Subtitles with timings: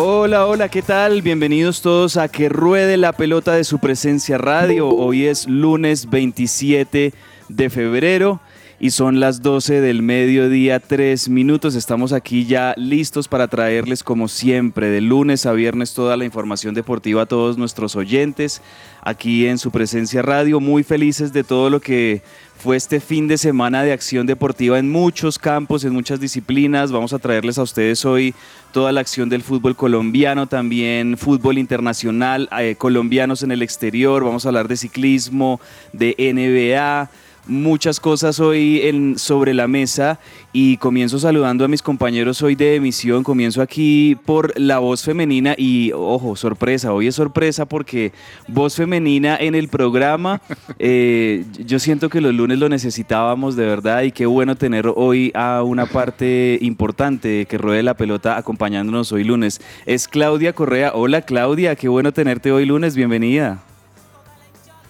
[0.00, 1.22] Hola, hola, ¿qué tal?
[1.22, 4.88] Bienvenidos todos a Que Ruede la Pelota de su presencia radio.
[4.88, 7.12] Hoy es lunes 27
[7.48, 8.40] de febrero
[8.80, 11.74] y son las 12 del mediodía, 3 minutos.
[11.74, 16.74] Estamos aquí ya listos para traerles, como siempre, de lunes a viernes toda la información
[16.74, 18.62] deportiva a todos nuestros oyentes
[19.02, 20.60] aquí en su presencia radio.
[20.60, 22.22] Muy felices de todo lo que
[22.56, 26.92] fue este fin de semana de acción deportiva en muchos campos, en muchas disciplinas.
[26.92, 28.32] Vamos a traerles a ustedes hoy
[28.72, 34.22] toda la acción del fútbol colombiano, también fútbol internacional, eh, colombianos en el exterior.
[34.22, 35.60] Vamos a hablar de ciclismo,
[35.92, 37.10] de NBA
[37.48, 40.20] muchas cosas hoy en, sobre la mesa
[40.52, 43.24] y comienzo saludando a mis compañeros hoy de emisión.
[43.24, 48.12] Comienzo aquí por la voz femenina y, ojo, sorpresa, hoy es sorpresa porque
[48.46, 50.40] voz femenina en el programa.
[50.78, 55.32] eh, yo siento que los lunes lo necesitábamos de verdad y qué bueno tener hoy
[55.34, 59.60] a una parte importante que ruede la pelota acompañándonos hoy lunes.
[59.86, 60.92] Es Claudia Correa.
[60.94, 63.62] Hola Claudia, qué bueno tenerte hoy lunes, bienvenida.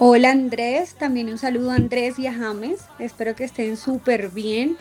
[0.00, 4.76] Hola Andrés, también un saludo a Andrés y a James, espero que estén súper bien.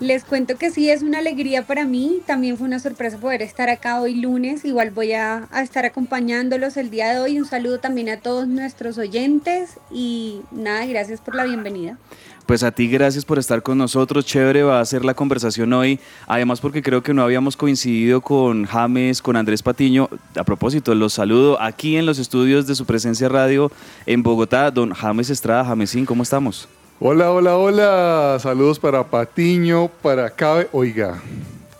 [0.00, 3.68] Les cuento que sí es una alegría para mí, también fue una sorpresa poder estar
[3.68, 7.38] acá hoy lunes, igual voy a, estar acompañándolos el día de hoy.
[7.38, 11.98] Un saludo también a todos nuestros oyentes y nada, gracias por la bienvenida.
[12.46, 16.00] Pues a ti gracias por estar con nosotros, chévere va a ser la conversación hoy,
[16.26, 20.08] además porque creo que no habíamos coincidido con James, con Andrés Patiño.
[20.34, 23.70] A propósito, los saludo aquí en los estudios de su presencia radio
[24.06, 26.68] en Bogotá, don James Estrada, Jamesín, ¿cómo estamos?
[27.02, 28.38] Hola, hola, hola.
[28.40, 30.68] Saludos para Patiño, para Cabe.
[30.72, 31.18] Oiga,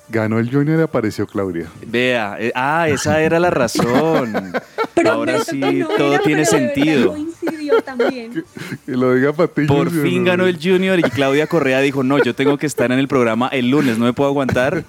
[0.08, 1.66] ganó el Junior y apareció Claudia.
[1.86, 4.52] Vea, eh, ah, esa era la razón.
[4.94, 7.08] Pero Ahora sí, no todo era, tiene sentido.
[7.12, 8.32] coincidió también.
[8.32, 8.42] Que,
[8.86, 9.68] que lo diga Patiño.
[9.68, 10.30] Por ¿sí o fin no?
[10.30, 13.48] ganó el Junior y Claudia Correa dijo, no, yo tengo que estar en el programa
[13.48, 14.84] el lunes, no me puedo aguantar,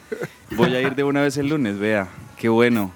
[0.56, 2.92] voy a ir de una vez el lunes, vea, qué bueno.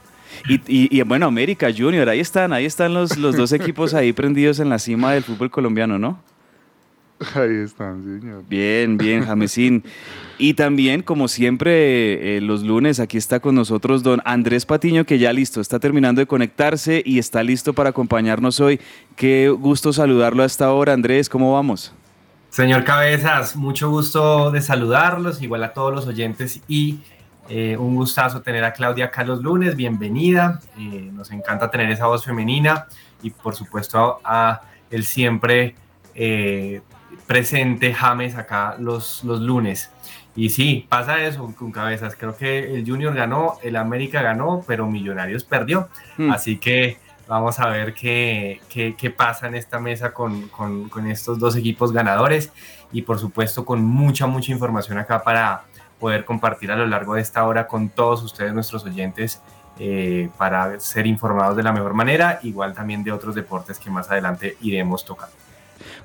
[0.50, 4.12] Y, y- y, bueno, América Junior, ahí están, ahí están los, los dos equipos ahí
[4.14, 6.20] prendidos en la cima del fútbol colombiano, ¿no?
[7.36, 8.44] Ahí están, señor.
[8.50, 9.84] Bien, bien, Jamesín.
[10.38, 15.18] Y también, como siempre, eh, los lunes, aquí está con nosotros don Andrés Patiño, que
[15.18, 18.82] ya listo, está terminando de conectarse y está listo para acompañarnos hoy.
[19.16, 21.94] Qué gusto saludarlo a esta hora, Andrés, ¿cómo vamos?
[22.50, 27.00] Señor Cabezas, mucho gusto de saludarlos, igual a todos los oyentes y
[27.50, 32.08] eh, un gustazo tener a Claudia acá los lunes, bienvenida, eh, nos encanta tener esa
[32.08, 32.88] voz femenina
[33.22, 35.76] y por supuesto a, a el siempre
[36.16, 36.82] eh,
[37.28, 39.92] presente James acá los, los lunes.
[40.36, 44.86] Y sí, pasa eso con Cabezas, creo que el Junior ganó, el América ganó, pero
[44.86, 45.88] Millonarios perdió,
[46.18, 46.32] Hmm.
[46.32, 46.98] así que
[47.28, 51.56] vamos a ver qué, qué, qué pasa en esta mesa con, con, con estos dos
[51.56, 52.52] equipos ganadores
[52.92, 55.64] y por supuesto con mucha, mucha información acá para
[56.00, 59.42] poder compartir a lo largo de esta hora con todos ustedes, nuestros oyentes,
[59.80, 64.12] eh, para ser informados de la mejor manera, igual también de otros deportes que más
[64.12, 65.45] adelante iremos tocando.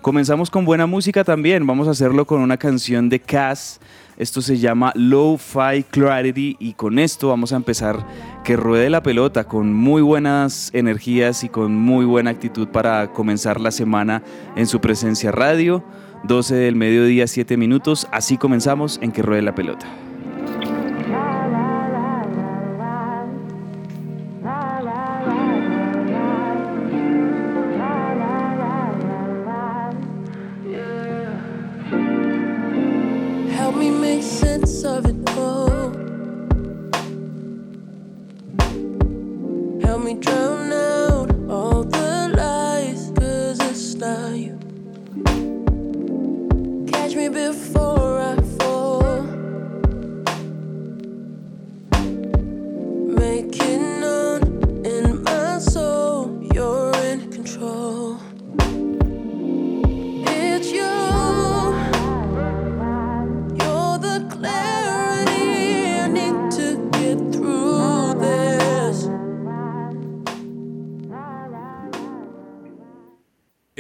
[0.01, 1.67] Comenzamos con buena música también.
[1.67, 3.81] Vamos a hacerlo con una canción de Cass.
[4.17, 8.07] Esto se llama Low Fi Clarity y con esto vamos a empezar
[8.45, 13.61] que ruede la pelota con muy buenas energías y con muy buena actitud para comenzar
[13.61, 14.23] la semana
[14.57, 15.83] en su presencia radio.
[16.25, 18.07] 12 del mediodía, 7 minutos.
[18.13, 19.87] Así comenzamos en que ruede la pelota.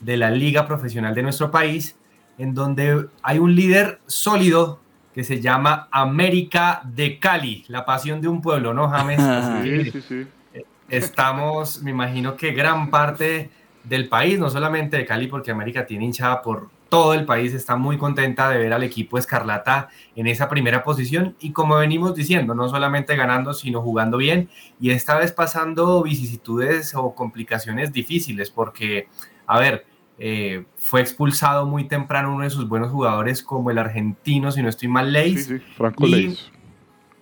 [0.00, 1.98] de la liga profesional de nuestro país,
[2.38, 4.80] en donde hay un líder sólido
[5.14, 9.20] que se llama América de Cali, la pasión de un pueblo, ¿no, James?
[9.62, 10.62] Sí, sí, sí.
[10.88, 13.50] estamos, me imagino que gran parte
[13.84, 17.76] del país, no solamente de Cali, porque América tiene hinchada por todo el país, está
[17.76, 21.36] muy contenta de ver al equipo Escarlata en esa primera posición.
[21.40, 24.50] Y como venimos diciendo, no solamente ganando, sino jugando bien.
[24.78, 29.08] Y esta vez pasando vicisitudes o complicaciones difíciles, porque,
[29.46, 29.86] a ver,
[30.18, 34.68] eh, fue expulsado muy temprano uno de sus buenos jugadores como el argentino, si no
[34.68, 36.50] estoy mal, Sí, Leis, sí, Franco Y- Leis.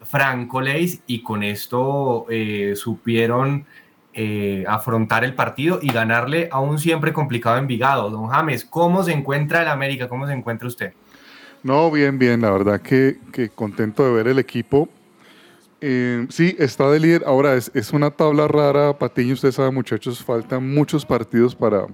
[0.02, 3.66] Franco Leis y con esto eh, supieron
[4.20, 8.10] eh, afrontar el partido y ganarle a un siempre complicado Envigado.
[8.10, 10.08] Don James, ¿cómo se encuentra el América?
[10.08, 10.92] ¿Cómo se encuentra usted?
[11.62, 14.88] No, bien, bien, la verdad que, que contento de ver el equipo.
[15.80, 17.22] Eh, sí, está de líder.
[17.28, 21.86] Ahora es, es una tabla rara, Patiño, usted sabe muchachos, faltan muchos partidos para,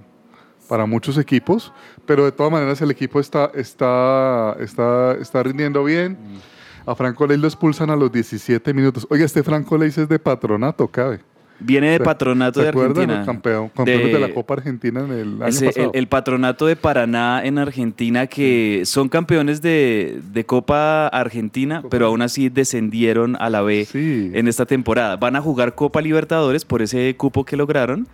[0.67, 1.71] para muchos equipos,
[2.07, 6.17] pero de todas maneras el equipo está, está, está, está rindiendo bien.
[6.87, 9.05] A Franco Leis lo expulsan a los 17 minutos.
[9.11, 11.19] Oiga, este Franco Leis es de patronato, cabe.
[11.59, 12.69] Viene de ¿Se- patronato ¿Se de?
[12.69, 13.17] Argentina.
[13.17, 14.13] Los campeón, campeones de...
[14.13, 15.91] De- la Copa Argentina en el año Ese- el, pasado.
[15.93, 22.21] el patronato de Paraná en Argentina, que son campeones de, de Copa Argentina, pero aún
[22.21, 24.31] así descendieron a la B Sí.
[24.33, 25.15] en esta temporada.
[25.15, 28.07] Van a jugar Copa Libertadores por ese cupo que lograron,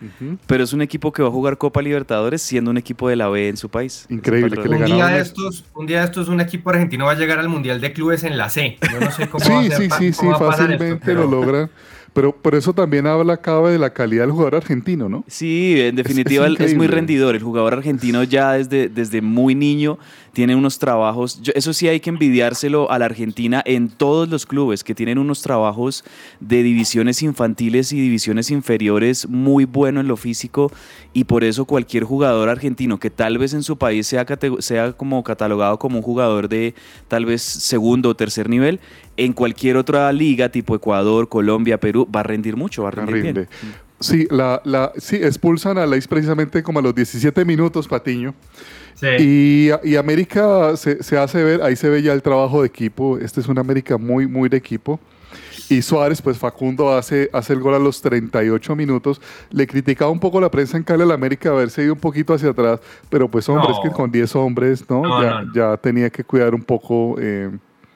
[0.46, 3.28] pero es un equipo que va a jugar Copa Libertadores siendo un equipo de la
[3.28, 4.06] B en su país.
[4.10, 7.06] Increíble, que le Un día, ganaron de estos, un día de estos un equipo argentino
[7.06, 8.78] va a llegar al Mundial de Clubes en la C.
[8.92, 10.72] Yo no sé cómo va a Sí, ser sí, sí, sí, cómo va a pasar
[10.72, 11.70] esto, fácilmente pero- lo logran.
[12.14, 15.24] Pero por eso también habla cabe de la calidad del jugador argentino, ¿no?
[15.28, 17.36] Sí, en definitiva es es, muy rendidor.
[17.36, 19.98] El jugador argentino ya desde, desde muy niño
[20.34, 21.42] tiene unos trabajos.
[21.42, 25.18] yo- eso sí hay que envidiárselo a la Argentina en todos los clubes que tienen
[25.18, 26.04] unos trabajos
[26.40, 30.72] de divisiones infantiles y divisiones inferiores muy bueno en lo físico
[31.14, 34.26] y por eso cualquier jugador argentino que tal vez en su país sea,
[34.98, 36.76] como catalogado como un jugador de
[37.08, 38.80] tal vez segundo o tercer nivel,
[39.18, 43.16] en cualquier otra liga tipo Ecuador, Colombia, Perú, va a rendir mucho, va a rendir
[43.22, 43.48] bien.
[44.00, 48.34] Sí, la, sí, expulsan a Leis precisamente como a los 17 minutos, Patiño.
[48.96, 49.08] Sí.
[49.20, 53.18] Y, y América se, se hace ver, ahí se ve ya el trabajo de equipo.
[53.18, 55.00] Este es un América muy, muy de equipo.
[55.70, 59.22] Y Suárez, pues Facundo hace, hace el gol a los 38 minutos.
[59.52, 62.50] Le criticaba un poco la prensa en Cali al América haberse ido un poquito hacia
[62.50, 63.74] atrás, pero pues hombre, No.
[63.76, 65.02] es que con 10 hombres, ¿no?
[65.04, 67.50] No, ya, no, ya tenía que cuidar un poco eh,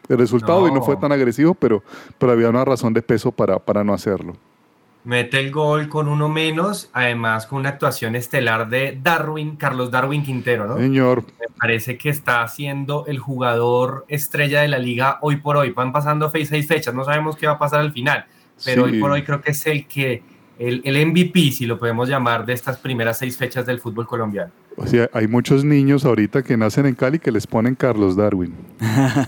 [0.08, 0.84] el resultado y no No.
[0.84, 1.84] fue tan agresivo, pero,
[2.18, 4.38] pero había una razón de peso para, para no hacerlo.
[5.06, 10.24] Mete el gol con uno menos, además con una actuación estelar de Darwin, Carlos Darwin
[10.24, 10.78] Quintero, ¿no?
[10.78, 15.70] Señor, me parece que está siendo el jugador estrella de la liga hoy por hoy.
[15.72, 18.26] Van pasando seis fechas, no sabemos qué va a pasar al final,
[18.64, 18.94] pero Sí.
[18.94, 20.24] hoy por hoy creo que es el que
[20.58, 24.52] el, el MVP, si lo podemos llamar, de estas primeras seis fechas del fútbol colombiano.
[24.78, 28.54] O sea, hay muchos niños ahorita que nacen en Cali que les ponen Carlos Darwin.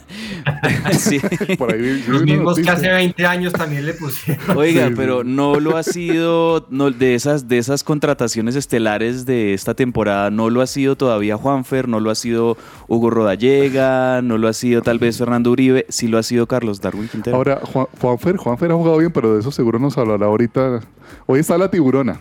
[0.97, 1.19] Sí.
[1.57, 4.43] Por ahí vi- vi Los mismos que hace 20 años también le pusieron.
[4.57, 4.93] Oiga, Sí, sí.
[4.97, 10.29] pero no lo ha sido no, de esas de esas contrataciones estelares de esta temporada,
[10.31, 14.53] no lo ha sido todavía Juanfer, no lo ha sido Hugo Rodallega, no lo ha
[14.53, 17.35] sido tal vez Fernando Uribe, sí lo ha sido Carlos Darwin Quintero.
[17.37, 20.81] Ahora, Juan- Juanfer, Juanfer ha jugado bien, pero de eso seguro nos hablará ahorita.
[21.25, 22.19] Hoy está la tiburona.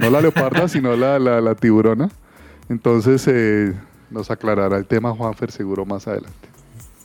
[0.00, 2.08] No la leoparda, sino la, la, la tiburona.
[2.68, 3.74] Entonces eh,
[4.10, 6.48] nos aclarará el tema Juanfer seguro más adelante.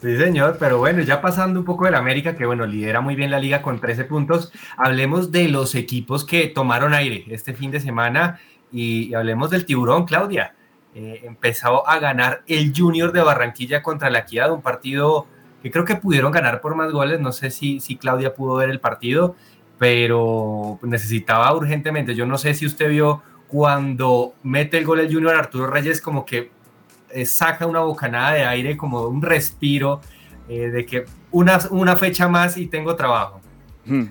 [0.02, 3.32] Sí, señor, pero bueno, ya pasando un poco del América, que bueno, lidera muy bien
[3.32, 7.80] la liga con 13 puntos, hablemos de los equipos que tomaron aire este fin de
[7.80, 8.40] semana
[8.72, 10.54] y, y hablemos del tiburón, Claudia.
[10.94, 15.28] Eh, empezó a ganar el Junior de Barranquilla contra la Equidad, un partido
[15.62, 18.70] que creo que pudieron ganar por más goles, no sé si, si Claudia pudo ver
[18.70, 19.36] el partido,
[19.78, 25.36] pero necesitaba urgentemente, yo no sé si usted vio cuando mete el gol el Junior
[25.36, 26.52] Arturo Reyes como que
[27.12, 30.02] eh, saca una bocanada de aire, como un respiro
[30.50, 33.42] eh, de que una, una fecha más y tengo trabajo.
[33.86, 34.06] Hmm.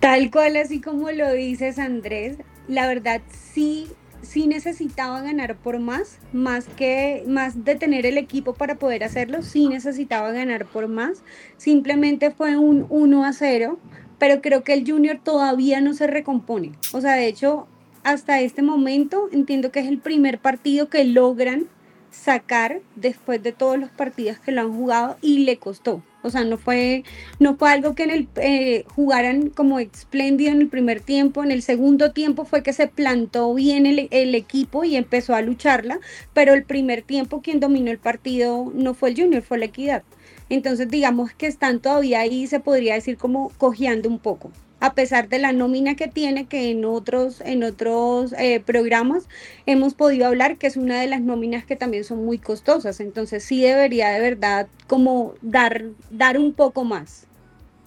[0.00, 3.88] Tal cual, así como lo dices, Andrés, la verdad sí
[4.22, 9.42] sí necesitaba ganar por más, más que más de tener el equipo para poder hacerlo,
[9.42, 11.22] sí necesitaba ganar por más.
[11.56, 13.78] Simplemente fue un 1 a 0,
[14.18, 16.72] pero creo que el Junior todavía no se recompone.
[16.92, 17.66] O sea, de hecho,
[18.02, 21.68] hasta este momento entiendo que es el primer partido que logran
[22.10, 26.02] sacar después de todos los partidos que lo han jugado y le costó.
[26.22, 27.04] O sea, no fue,
[27.38, 31.44] no fue algo que en el, eh, jugaran como espléndido en el primer tiempo.
[31.44, 35.42] En el segundo tiempo fue que se plantó bien el, el, equipo y empezó a
[35.42, 36.00] lucharla.
[36.34, 40.02] Pero el primer tiempo quien dominó el partido no fue el Junior, fue la Equidad.
[40.48, 44.50] Entonces digamos que están todavía ahí, se podría decir como cojeando un poco
[44.80, 49.28] a pesar de la nómina que tiene, que en otros, en otros eh, programas
[49.66, 53.00] hemos podido hablar que es una de las nóminas que también son muy costosas.
[53.00, 57.26] Entonces sí debería de verdad como dar, dar un poco más.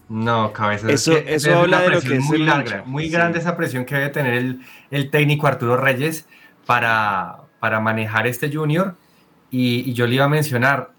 [0.10, 0.92] No, cabeza.
[0.92, 3.06] Eso, es que eso es habla una de lo presión que es muy larga, muy
[3.06, 3.12] Sí.
[3.12, 6.26] grande esa presión que debe tener el, el técnico Arturo Reyes
[6.66, 8.96] para, para manejar este junior.
[9.52, 10.92] Y, y yo le iba a mencionar,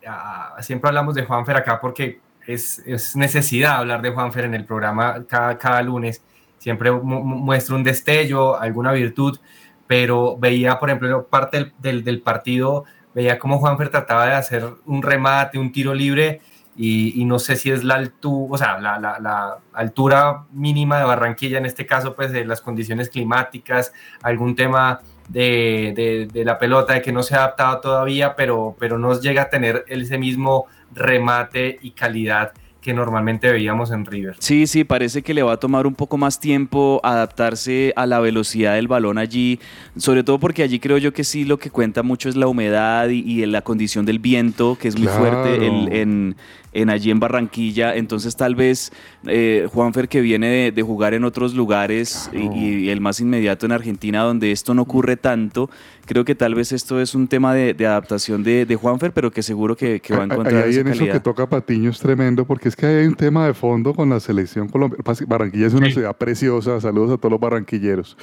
[0.60, 5.24] siempre hablamos de Juanfer acá porque es, es necesidad hablar de Juanfer en el programa
[5.26, 6.22] cada, cada lunes.
[6.58, 9.38] Siempre mu- muestra un destello, alguna virtud,
[9.86, 14.68] pero veía, por ejemplo, parte del, del, del partido, veía cómo Juanfer trataba de hacer
[14.86, 16.40] un remate, un tiro libre,
[16.76, 20.98] y, y no sé si es la altura, o sea, la, la, la altura mínima
[20.98, 23.92] de Barranquilla, en este caso, pues de las condiciones climáticas,
[24.22, 25.00] algún tema
[25.32, 29.42] de, de, la pelota, de que no se ha adaptado todavía, pero, pero no llega
[29.42, 34.34] a tener ese mismo remate y calidad que normalmente veíamos en River.
[34.40, 38.18] Sí, sí, parece que le va a tomar un poco más tiempo adaptarse a la
[38.20, 39.60] velocidad del balón allí,
[39.96, 43.08] sobre todo porque allí creo yo que sí lo que cuenta mucho es la humedad
[43.08, 45.64] y, y la condición del viento, que es muy fuerte Claro.
[45.92, 46.36] en,
[46.72, 48.92] en allí en Barranquilla, entonces tal vez
[49.26, 53.72] eh, Juanfer que viene de, de jugar en otros lugares y, el más inmediato en
[53.72, 55.70] Argentina donde esto no ocurre tanto,
[56.06, 59.30] creo que tal vez esto es un tema de, de adaptación de, de Juanfer, pero
[59.30, 61.90] que seguro que, que va a Ahí- encontrar ahí esa en eso que toca Patiño
[61.90, 65.04] es tremendo, porque es que hay un tema de fondo con la selección colombiana.
[65.26, 65.92] Barranquilla es una Sí.
[65.94, 68.16] ciudad preciosa, saludos a todos los barranquilleros,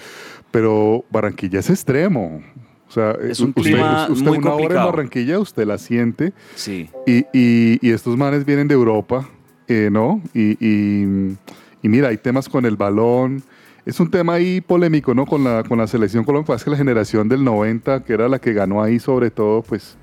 [0.51, 2.41] pero Barranquilla es extremo.
[2.87, 4.85] O sea, Es un usted, clima usted muy una hora en complicado.
[4.91, 6.89] Barranquilla, usted la siente, Sí.
[7.05, 9.29] y, y- y estos manes vienen de Europa,
[9.67, 10.21] eh, ¿no?
[10.33, 11.35] Y, y-
[11.83, 13.43] y mira, hay temas con el balón.
[13.89, 15.25] Es un tema ahí polémico, ¿no?
[15.25, 16.57] Con la, con la selección colombiana.
[16.57, 19.97] Es que la generación del 90, que era la que ganó ahí sobre todo, pues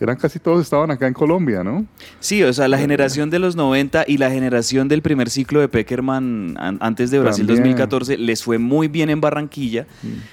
[0.00, 1.86] eran casi todos estaban acá en Colombia, ¿no?
[2.18, 5.68] Sí, o sea, la generación de los 90 y la generación del primer ciclo de
[5.68, 7.62] Peckerman an- antes de Brasil También.
[7.76, 9.86] 2014 les fue muy bien en Barranquilla.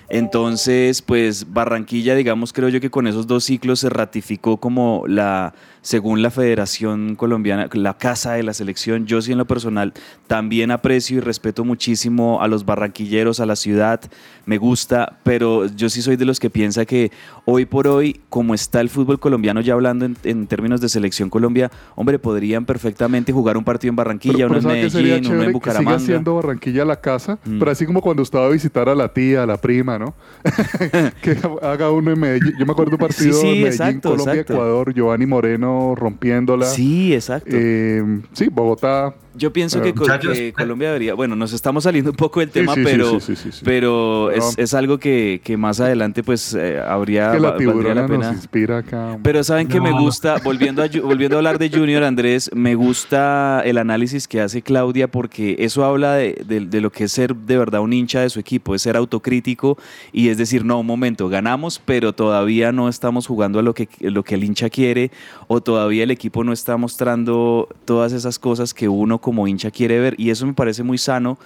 [0.10, 5.54] Entonces, pues Barranquilla, digamos, creo yo que con esos dos ciclos se ratificó como la,
[5.82, 9.06] según la Federación Colombiana, la casa de la selección.
[9.06, 9.94] Yo sí en lo personal
[10.28, 14.02] también aprecio y respeto muchísimo a los barranquilleros, a la ciudad,
[14.46, 17.12] me gusta, pero yo sí soy de los que piensa que
[17.46, 21.30] hoy por hoy, como está el fútbol colombiano, ya hablando en, en términos de selección
[21.30, 25.32] Colombia, hombre, podrían perfectamente jugar un partido en Barranquilla, uno en ¿sabe qué sería Medellín,
[25.34, 25.48] uno en?
[25.48, 26.00] Que Bucaramanga.
[26.00, 27.60] siga siendo Barranquilla la casa, Mm.
[27.60, 30.14] pero así como cuando estaba a visitar a la tía, a la prima, ¿no?
[31.22, 32.54] que haga uno en Medellín.
[32.60, 34.54] Yo me acuerdo un partido Sí, sí, en Medellín, exacto, Colombia, exacto.
[34.54, 36.66] Ecuador, Giovanni Moreno rompiéndola.
[36.66, 37.50] Sí, exacto.
[37.52, 39.16] Eh, sí, Bogotá.
[39.36, 42.74] Yo pienso que, que eh, Colombia debería, bueno, nos estamos saliendo un poco del tema,
[42.74, 43.34] sí, sí, pero, sí,
[43.64, 44.64] pero es, No.
[44.64, 48.12] es algo que, que más adelante pues eh, habría que la valdría tiburona la nos
[48.12, 48.34] pena.
[48.34, 49.18] inspira acá.
[49.22, 50.00] Pero saben que me No.
[50.02, 54.62] gusta, volviendo a, volviendo a hablar de Junior Andrés, me gusta el análisis que hace
[54.62, 58.22] Claudia porque eso habla de, de- de lo que es ser de verdad un hincha
[58.22, 59.78] de su equipo, es ser autocrítico
[60.12, 63.88] y es decir, no, un momento, ganamos, pero todavía no estamos jugando a lo que,
[64.00, 65.12] lo que el hincha quiere
[65.48, 70.00] o todavía el equipo no está mostrando todas esas cosas que uno como hincha quiere
[70.00, 71.38] ver y eso me parece muy sano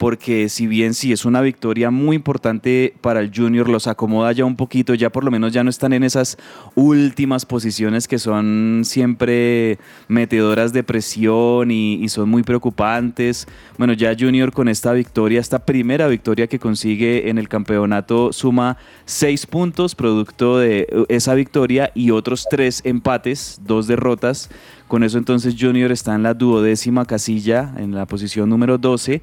[0.00, 4.46] porque si bien sí es una victoria muy importante para el Junior, los acomoda ya
[4.46, 6.38] un poquito, ya por lo menos ya no están en esas
[6.74, 9.78] últimas posiciones que son siempre
[10.08, 13.46] metedoras de presión y, son muy preocupantes.
[13.76, 18.78] Bueno, ya Junior con esta victoria, esta primera victoria que consigue en el campeonato, suma
[19.04, 24.48] seis puntos producto de esa victoria y otros tres empates, dos derrotas.
[24.90, 29.22] Con eso entonces Junior está en la duodécima casilla, en la posición número 12.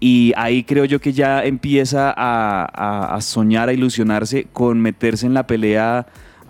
[0.00, 5.24] Y ahí creo yo que ya empieza a, a- a soñar, a ilusionarse con meterse
[5.26, 6.04] en la pelea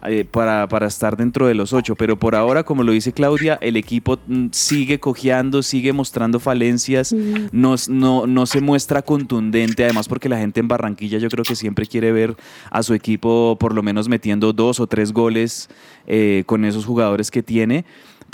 [0.06, 1.94] eh, para, para estar dentro de los ocho.
[1.94, 7.14] Pero por ahora, como lo dice Claudia, el equipo mm, sigue cojeando, sigue mostrando falencias,
[7.52, 11.54] no, no, no se muestra contundente, además porque la gente en Barranquilla yo creo que
[11.54, 12.34] siempre quiere ver
[12.70, 15.68] a su equipo por lo menos metiendo dos o tres goles
[16.06, 17.84] eh, con esos jugadores que tiene.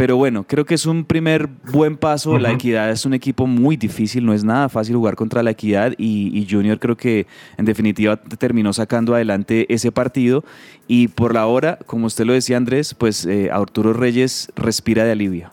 [0.00, 2.38] Pero bueno, creo que es un primer buen paso.
[2.38, 5.92] La Equidad es un equipo muy difícil, no es nada fácil jugar contra la Equidad
[5.98, 7.26] y, y Junior creo que
[7.58, 10.42] en definitiva terminó sacando adelante ese partido.
[10.88, 15.12] Y por la hora, como usted lo decía Andrés, pues eh, Arturo Reyes respira de
[15.12, 15.50] alivio.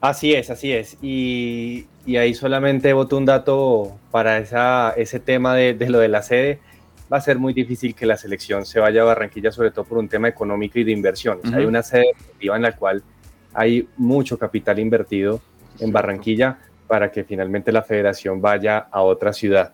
[0.00, 0.98] Así es, así es.
[1.00, 6.08] Y, y ahí solamente voto un dato para esa, ese tema de, de, lo de
[6.08, 6.58] la sede.
[7.10, 9.98] Va a ser muy difícil que la selección se vaya a Barranquilla, sobre todo por
[9.98, 11.38] un tema económico y de inversión.
[11.38, 11.54] Uh -huh.
[11.54, 13.04] Hay una sede deportiva en la cual
[13.58, 15.40] hay mucho capital invertido
[15.80, 19.72] en Barranquilla para que finalmente la federación vaya a otra ciudad.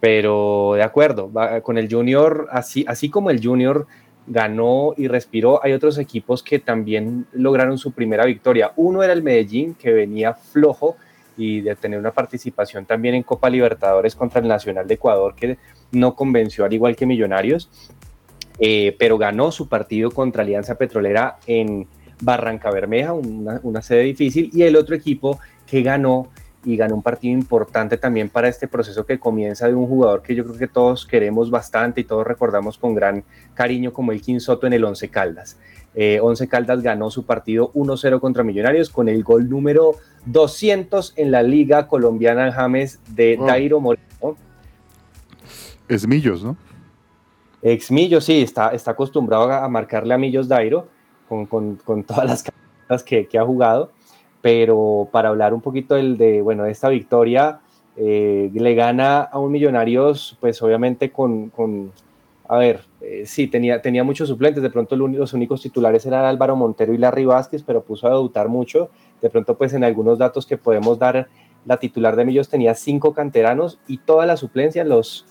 [0.00, 1.30] Pero de acuerdo,
[1.62, 3.86] con el Junior, así, así como el Junior
[4.26, 5.64] ganó y respiró.
[5.64, 8.72] Hay otros equipos que también lograron su primera victoria.
[8.76, 10.96] Uno era el Medellín, que venía flojo
[11.38, 15.56] y de tener una participación también en Copa Libertadores contra el Nacional de Ecuador, que
[15.92, 17.70] no convenció al igual que Millonarios,
[18.58, 21.86] eh, pero ganó su partido contra Alianza Petrolera en
[22.22, 26.28] Barranca Bermeja, una, una sede difícil, y el otro equipo que ganó
[26.64, 30.34] y ganó un partido importante también para este proceso que comienza de un jugador que
[30.34, 33.24] yo creo que todos queremos bastante y todos recordamos con gran
[33.54, 35.58] cariño como el Soto en el Once Caldas.
[35.94, 41.32] Eh, Once Caldas ganó su partido 1-0 contra Millonarios con el gol número 200 en
[41.32, 43.46] la Liga Colombiana James de oh.
[43.46, 44.36] Dairo Moreno.
[45.88, 46.56] Es Millos, ¿no?
[47.60, 50.88] Ex Millos, sí, está, está acostumbrado a marcarle a Millos Dairo
[51.46, 53.90] con, todas las cartas que, que ha jugado
[54.42, 57.60] pero para hablar un poquito del, de, bueno, de esta victoria,
[57.96, 61.92] eh, le gana a un Millonarios, pues obviamente con, con
[62.48, 66.56] a ver, eh, sí, tenía, tenía muchos suplentes, de pronto los únicos titulares eran Álvaro
[66.56, 68.90] Montero y Larry Vázquez, pero puso a debutar mucho,
[69.22, 71.28] de pronto pues en algunos datos que podemos dar,
[71.64, 75.24] la titular de Millos tenía cinco canteranos y toda la suplencia, los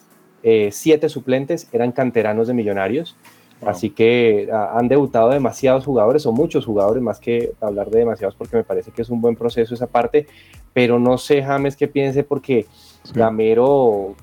[0.44, 3.18] eh, siete suplentes eran canteranos de Millonarios,
[3.66, 8.36] Así que uh, han debutado demasiados jugadores o muchos jugadores, más que hablar de demasiados,
[8.36, 10.28] porque me parece que es un buen proceso esa parte.
[10.74, 12.66] Pero no sé, James, qué piense, porque
[13.04, 13.12] sí.
[13.14, 14.16] Gamero,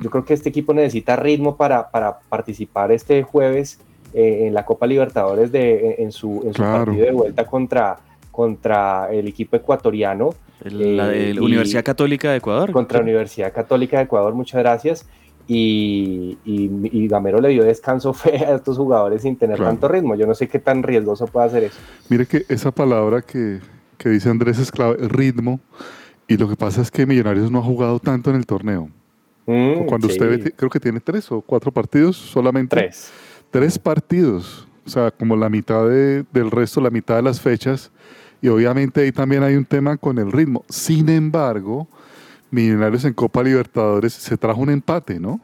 [0.00, 3.80] yo creo que este equipo necesita ritmo para, para participar este jueves
[4.14, 6.84] eh, en la Copa Libertadores de, en, su, en su claro.
[6.84, 7.98] partido de vuelta contra,
[8.30, 10.34] contra el equipo ecuatoriano.
[10.64, 12.70] La eh, Universidad Católica de Ecuador.
[12.72, 15.06] Contra Universidad Católica de Ecuador, muchas gracias
[15.50, 19.72] y, y, y, Gamero le dio descanso fe a estos jugadores sin tener claro.
[19.72, 20.14] tanto ritmo.
[20.14, 21.78] Yo no sé qué tan riesgoso puede hacer eso.
[22.10, 23.60] Mire que esa palabra que,
[23.96, 25.58] que dice Andrés es clave, ritmo,
[26.28, 28.90] y lo que pasa es que Millonarios no ha jugado tanto en el torneo.
[29.46, 30.12] Mm, Cuando sí.
[30.12, 33.10] usted ve, creo que tiene tres o cuatro partidos, solamente tres,
[33.50, 37.90] tres partidos, o sea, como la mitad de, del resto, la mitad de las fechas,
[38.42, 40.64] y obviamente ahí también hay un tema con el ritmo.
[40.68, 41.88] Sin embargo,
[42.50, 45.40] Millonarios en Copa Libertadores se trajo un empate, ¿no?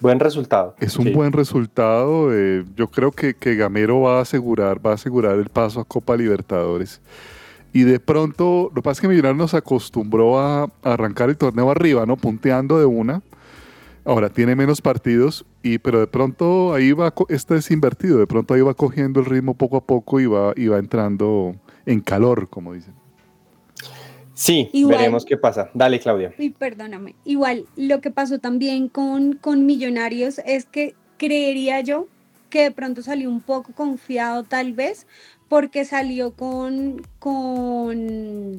[0.00, 0.74] Buen resultado.
[0.80, 1.12] Es un sí.
[1.12, 2.28] buen resultado.
[2.32, 5.84] Eh, yo creo que, que, Gamero va a asegurar, va a asegurar el paso a
[5.84, 7.00] Copa Libertadores.
[7.72, 11.36] Y de pronto, lo que pasa es que Millonarios nos acostumbró a, a arrancar el
[11.36, 12.16] torneo arriba, ¿no?
[12.16, 13.22] Punteando de una.
[14.04, 18.52] Ahora tiene menos partidos, y, pero de pronto ahí va, este es invertido, de pronto
[18.52, 22.48] ahí va cogiendo el ritmo poco a poco y va, y va entrando en calor,
[22.50, 22.94] como dicen.
[24.34, 25.70] Sí, Igual, veremos qué pasa.
[25.74, 26.34] Dale, Claudia.
[26.38, 27.14] Y perdóname.
[27.24, 32.08] Igual, lo que pasó también con, con Millonarios es que creería yo
[32.50, 35.06] que de pronto salió un poco confiado tal vez
[35.48, 38.58] porque salió con, con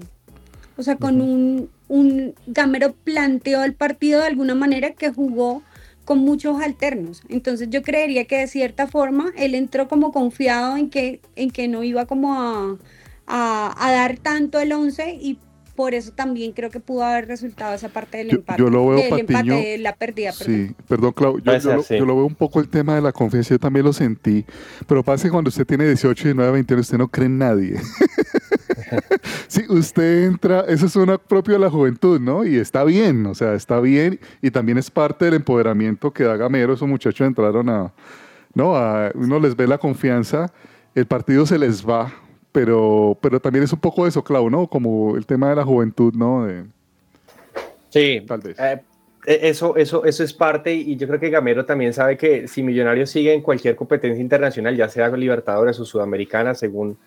[0.78, 5.62] o sea, con un, un Gamero planteó el partido de alguna manera que jugó
[6.04, 7.24] con muchos alternos.
[7.30, 11.68] Entonces yo creería que de cierta forma él entró como confiado en que, en que
[11.68, 12.78] no iba como a,
[13.28, 15.40] a, a dar tanto el 11 y
[15.76, 18.60] por eso también creo que pudo haber resultado esa parte del empate.
[18.60, 20.68] Yo, yo lo veo el Patiño, empate, la pérdida, perdón.
[20.68, 21.98] Sí, perdón, Clau, yo, yo, lo, sí.
[21.98, 24.46] yo, lo, veo un poco el tema de la confianza, yo también lo sentí,
[24.88, 27.76] pero pasa que cuando usted tiene 18, 19, 21, usted no cree en nadie.
[29.48, 32.46] sí, usted entra, eso es una propio de la juventud, ¿no?
[32.46, 36.38] Y está bien, o sea, está bien, y también es parte del empoderamiento que da
[36.38, 37.94] Gamero, esos muchachos entraron a,
[38.54, 38.76] ¿no?
[38.76, 40.52] A, uno les ve la confianza,
[40.94, 42.14] el partido se les va,
[42.56, 44.68] pero, pero también es un poco eso, Clau, ¿no?
[44.68, 46.46] Como el tema de la juventud, ¿no?
[46.46, 46.64] De...
[47.90, 48.58] Sí, tal vez.
[48.58, 48.82] Eh,
[49.26, 53.10] eso, eso, eso es parte y yo creo que Gamero también sabe que si Millonarios
[53.10, 56.98] sigue en cualquier competencia internacional, ya sea Libertadores o Sudamericana, según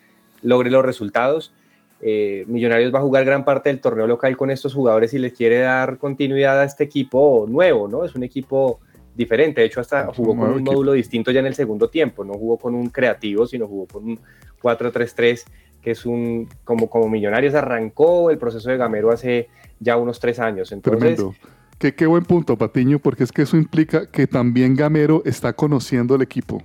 [0.42, 1.54] logre los resultados,
[2.02, 5.32] eh, Millonarios va a jugar gran parte del torneo local con estos jugadores y les
[5.32, 8.04] quiere dar continuidad a este equipo nuevo, ¿no?
[8.04, 8.80] Es un equipo
[9.18, 12.34] diferente, de hecho hasta jugó con un módulo distinto ya en el segundo tiempo, no
[12.34, 14.20] jugó con un creativo, sino jugó con un
[14.62, 15.44] 4-3-3,
[15.82, 19.48] que es un, como, como Millonarios arrancó el proceso de Gamero hace
[19.80, 20.70] ya unos tres años.
[20.70, 21.34] Entonces, Tremendo.
[21.78, 26.14] Qué, qué buen punto, Patiño, porque es que eso implica que también Gamero está conociendo
[26.14, 26.62] el equipo.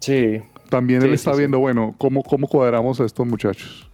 [0.00, 1.38] Sí, también Sí, él está sí.
[1.38, 3.87] viendo, bueno, ¿cómo, cómo cuadramos a estos muchachos?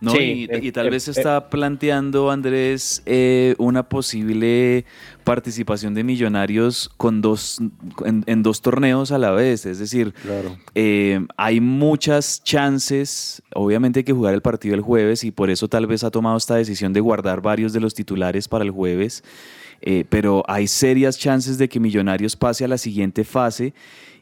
[0.00, 0.12] ¿No?
[0.12, 1.12] Sí, y, eh, y tal eh, vez eh.
[1.12, 4.84] está planteando, Andrés, eh, una posible
[5.24, 7.58] participación de millonarios con dos,
[8.04, 9.66] en, en dos torneos a la vez.
[9.66, 10.56] Es decir, Claro.
[11.36, 13.42] hay muchas chances.
[13.54, 16.36] Obviamente hay que jugar el partido el jueves y por eso tal vez ha tomado
[16.36, 19.24] esta decisión de guardar varios de los titulares para el jueves.
[20.08, 23.74] Pero hay serias chances de que Millonarios pase a la siguiente fase.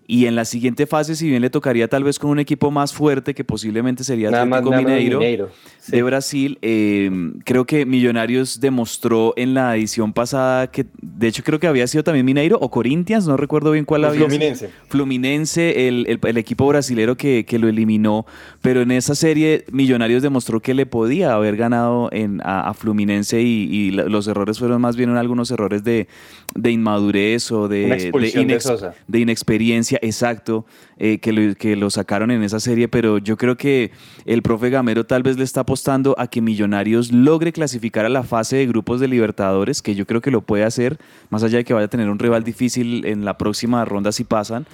[0.06, 2.92] Y en la siguiente fase, si bien le tocaría tal vez con un equipo más
[2.92, 5.48] fuerte, que posiblemente sería Nada Atlético Mineiro, Mineiro.
[5.78, 5.92] Sí.
[5.92, 6.58] de Brasil.
[6.62, 7.10] eh,
[7.44, 12.04] creo que Millonarios demostró en la edición pasada que, de hecho, creo que había sido
[12.04, 14.28] también Mineiro o Corinthians, no recuerdo bien cuál había sido.
[14.28, 14.70] Fluminense.
[14.88, 18.26] Fluminense, el, el- el equipo brasilero que, que lo eliminó,
[18.62, 23.40] pero en esa serie Millonarios demostró que le podía haber ganado en, a, a Fluminense
[23.42, 26.08] y, los errores fueron más bien algunos errores de,
[26.54, 30.64] de inmadurez o de, inex- de inexperiencia, exacto,
[30.96, 33.90] eh, que, lo, que lo sacaron en esa serie, pero yo creo que
[34.24, 38.22] el profe Gamero tal vez le está apostando a que Millonarios logre clasificar a la
[38.22, 40.98] fase de grupos de Libertadores, que yo creo que lo puede hacer,
[41.30, 44.24] más allá de que vaya a tener un rival difícil en la próxima ronda si
[44.24, 44.66] pasan.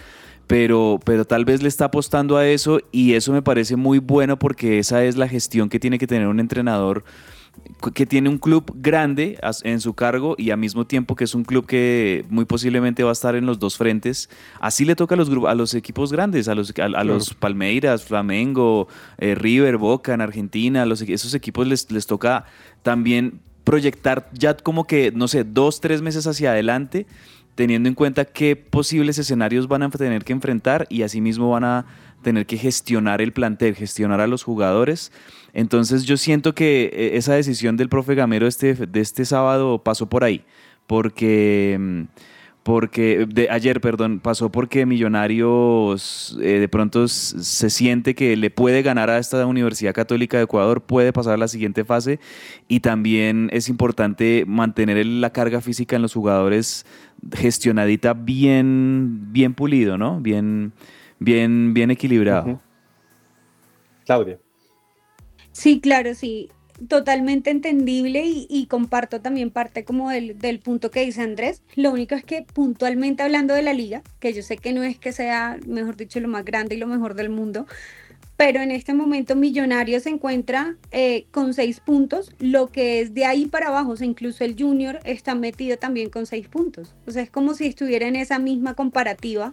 [0.47, 4.37] Pero, pero tal vez le está apostando a eso y eso me parece muy bueno
[4.37, 7.05] porque esa es la gestión que tiene que tener un entrenador
[7.95, 11.45] que tiene un club grande en su cargo y al mismo tiempo que es un
[11.45, 14.29] club que muy posiblemente va a estar en los dos frentes.
[14.61, 18.05] Así le toca a los, a los equipos grandes, a los, a, a los Palmeiras,
[18.05, 22.45] Flamengo, eh, River, Boca en Argentina, a los, esos equipos les, les toca
[22.83, 27.07] también proyectar ya como que, no sé, dos, tres meses hacia adelante,
[27.55, 31.87] teniendo en cuenta qué posibles escenarios van a tener que enfrentar y asimismo van a
[32.23, 35.13] tener que gestionar el plantel, gestionar a los jugadores.
[35.53, 40.07] Entonces yo siento que eh, esa decisión del profe Gamero este, de este sábado pasó
[40.09, 40.45] por ahí,
[40.87, 42.03] porque, mm,
[42.71, 48.83] porque de ayer, perdón, pasó porque Millonarios eh, de pronto se siente que le puede
[48.83, 52.21] ganar a esta Universidad Católica de Ecuador, puede pasar a la siguiente fase
[52.69, 56.87] y también es importante mantener la carga física en los jugadores
[57.33, 60.21] gestionadita bien, bien pulido, ¿no?
[60.21, 60.73] Bien,
[61.19, 62.61] bien, bien equilibrado.
[64.07, 64.39] Claudia.
[65.51, 66.51] Sí, claro, sí,
[66.89, 71.63] totalmente entendible y, y comparto también parte como del, del punto que dice Andrés.
[71.77, 74.99] Lo único es que puntualmente hablando de la liga, que yo sé que no es
[74.99, 77.67] que sea, mejor dicho, lo más grande y lo mejor del mundo,
[78.41, 83.27] pero en este momento Millonarios se encuentra eh, con seis puntos, lo que es de
[83.27, 86.95] ahí para abajo, o sea, incluso el Junior está metido también con seis puntos.
[87.07, 89.53] O sea, es como si estuviera en esa misma comparativa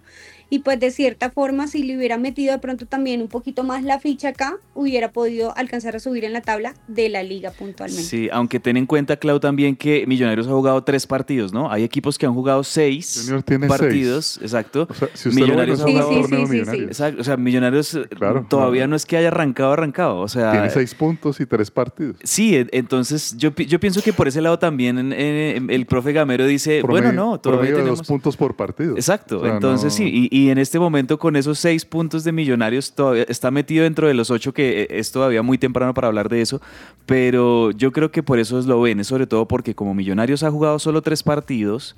[0.50, 3.84] y pues de cierta forma si le hubiera metido de pronto también un poquito más
[3.84, 8.04] la ficha acá, hubiera podido alcanzar a subir en la tabla de la liga puntualmente.
[8.04, 11.70] Sí, aunque ten en cuenta, Clau, también que Millonarios ha jugado tres partidos, ¿no?
[11.70, 14.88] Hay equipos que han jugado seis Junior tiene partidos, exacto.
[14.90, 16.22] O sea, si usted Millonarios no ha jugado...
[16.22, 16.84] torneo sí, sí, sí.
[16.84, 18.90] Exacto, o sea, Millonarios eh, Claro, todavía claro.
[18.90, 20.20] no es que haya arrancado, arrancado.
[20.20, 22.18] O sea, Tiene seis puntos y tres partidos.
[22.24, 26.82] Sí, e- entonces yo, yo pienso que por ese lado también el profe Gamero dice,
[26.82, 28.00] bueno, no, todavía de tenemos...
[28.00, 28.96] dos puntos por partido.
[28.96, 32.24] Exacto, O sea, entonces no- sí, y, y en este momento con esos seis puntos
[32.24, 35.94] de Millonarios todavía está metido dentro de los ocho, que eh, es todavía muy temprano
[35.94, 36.62] para hablar de eso,
[37.06, 40.52] pero yo creo que por eso es lo ven, sobre todo porque como Millonarios ha
[40.52, 41.96] jugado solo tres partidos,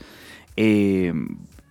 [0.55, 1.13] eh,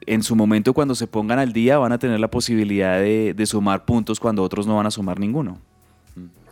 [0.08, 3.46] en su momento cuando se pongan al día van a tener la posibilidad de, de
[3.46, 5.58] sumar puntos cuando otros no van a sumar ninguno.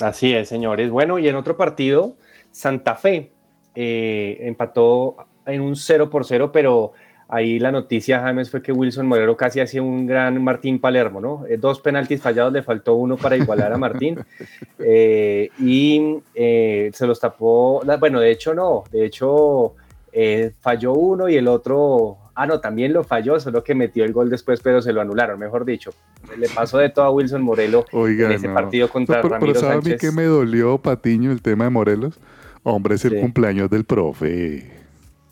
[0.00, 0.90] Así es, señores.
[0.90, 2.16] Bueno, y en otro partido,
[2.50, 3.32] Santa Fe
[3.74, 5.16] eh, empató
[5.46, 6.92] en un 0 por 0, pero
[7.28, 11.44] ahí la noticia, James, fue que Wilson Morero casi hacía un gran Martín Palermo, ¿no?
[11.46, 14.18] Eh, dos penaltis fallados, le faltó uno para igualar a Martín.
[14.78, 19.74] eh, y se los tapó, bueno, de hecho no, de hecho
[20.60, 24.30] falló uno y el otro, ah, no, también lo falló, solo que metió el gol
[24.30, 25.90] después, pero se lo anularon, mejor dicho.
[26.38, 28.54] Le pasó de todo a Wilson Morelo Oiga, en ese no.
[28.54, 31.64] partido contra No, pero, pero Ramiro ¿sabe a mí qué me dolió, Patiño, el tema
[31.64, 32.20] de Morelos?
[32.62, 33.20] Hombre, es el Sí.
[33.20, 34.70] cumpleaños del profe.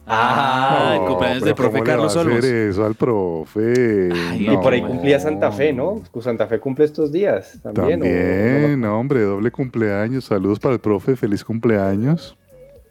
[0.06, 2.44] Ah, el No, cumpleaños pero del profe ¿cómo le Carlos hacer Olmos.
[2.44, 4.10] eso al profe.
[4.12, 6.02] Ay, Y por ahí cumplía Santa Fe, ¿no?
[6.20, 8.00] Santa Fe cumple estos días también.
[8.00, 10.26] ¿o- También, hombre, doble cumpleaños.
[10.26, 12.36] Saludos para el profe, feliz cumpleaños.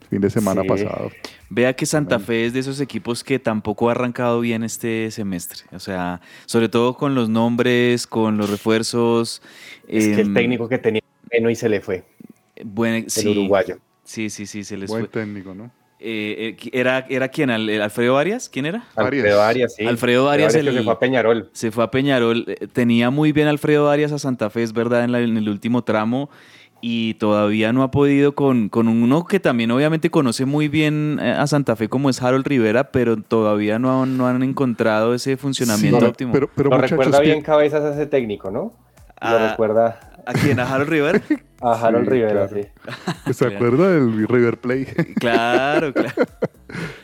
[0.10, 0.68] Fin de semana Sí.
[0.68, 1.10] pasado.
[1.56, 5.60] Vea que Santa Fe es de esos equipos que tampoco ha arrancado bien este semestre.
[5.72, 9.44] O sea, sobre todo con los nombres, con los refuerzos.
[9.88, 12.04] Es que el em, técnico que tenía bueno y se le fue,
[12.56, 13.78] el sí, uruguayo.
[14.04, 15.10] Sí, sí, sí, se les Buen fue.
[15.22, 15.70] técnico, ¿no?
[16.00, 17.50] Eh, eh, ¿era, ¿Era quién?
[17.52, 18.50] ¿Al- el ¿Alfredo Arias?
[18.50, 18.88] ¿Quién era?
[18.96, 19.24] Arias.
[19.24, 19.86] Alfredo Arias, sí.
[19.86, 21.50] Alfredo Arias, que el- se fue a Peñarol.
[21.54, 22.46] Se fue a Peñarol.
[22.48, 25.48] eh, Tenía muy bien Alfredo Arias a Santa Fe, es verdad, en, la- en el
[25.48, 26.30] último tramo.
[26.86, 31.32] Y todavía no ha podido con, con uno que también obviamente conoce muy bien eh,
[31.32, 35.38] a Santa Fe como es Harold Rivera, pero todavía no, han- no han encontrado ese
[35.38, 36.34] funcionamiento Sí, óptimo.
[36.34, 38.60] pero, pero Lo recuerda que- bien cabezas a ese técnico, ¿no?
[38.60, 38.74] Lo
[39.22, 40.60] Ah, recuerda ¿A quién?
[40.60, 41.22] ¿A Harold Rivera?
[41.62, 42.68] a Harold Sí, Rivera, claro.
[43.26, 43.34] sí.
[43.34, 45.14] ¿se acuerda del River Plate?
[45.20, 46.12] Claro, claro.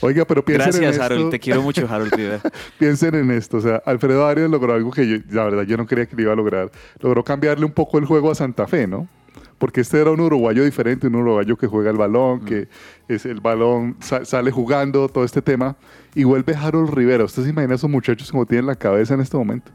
[0.00, 1.04] Oiga, pero piensen en Gracias, esto.
[1.04, 1.30] Harold.
[1.30, 2.40] Te quiero mucho, Harold Rivera.
[2.78, 5.86] Piensen en esto, o sea, Alfredo Arias logró algo que yo, la verdad, yo no
[5.86, 6.70] creía que lo iba a lograr.
[7.00, 9.08] Logró cambiarle un poco el juego a Santa Fe, ¿no?
[9.58, 12.68] Porque este era un uruguayo diferente, un uruguayo que juega el balón, que
[13.08, 15.76] es el balón, sa- sale jugando, todo este tema,
[16.14, 17.24] y vuelve Harold Rivera.
[17.24, 19.70] ¿Usted se imagina a esos muchachos como tienen la cabeza en este momento?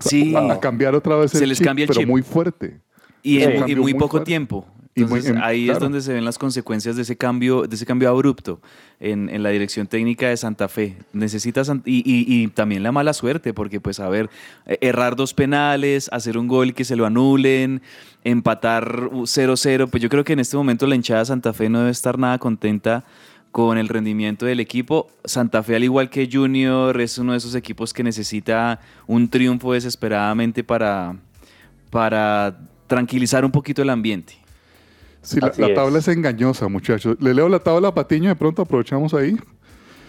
[0.00, 2.08] Sí, A, a cambiar otra vez Se el les chip, cambia el pero chip.
[2.08, 2.80] muy fuerte.
[3.22, 4.26] y en muy muy poco fuerte.
[4.26, 4.66] tiempo.
[4.96, 5.78] Muy- ahí claro.
[5.78, 8.60] es donde se ven las consecuencias de ese cambio, de ese cambio abrupto
[9.00, 10.96] en, en la dirección técnica de Santa Fe.
[11.12, 14.30] Necesita San- y, y- y también la mala suerte, porque pues a ver,
[14.66, 17.82] eh, errar dos penales, hacer un gol que se lo anulen,
[18.22, 21.68] empatar uh, 0-0, pues yo creo que en este momento la hinchada de Santa Fe
[21.68, 23.04] no debe estar nada contenta
[23.50, 25.08] con el rendimiento del equipo.
[25.24, 29.72] Santa Fe, al igual que Junior, es uno de esos equipos que necesita un triunfo
[29.72, 31.16] desesperadamente para,
[31.90, 34.34] para tranquilizar un poquito el ambiente.
[35.24, 37.16] Sí, la, tabla es engañosa, muchachos.
[37.18, 39.36] Le leo la tabla a Patiño, de pronto aprovechamos ahí.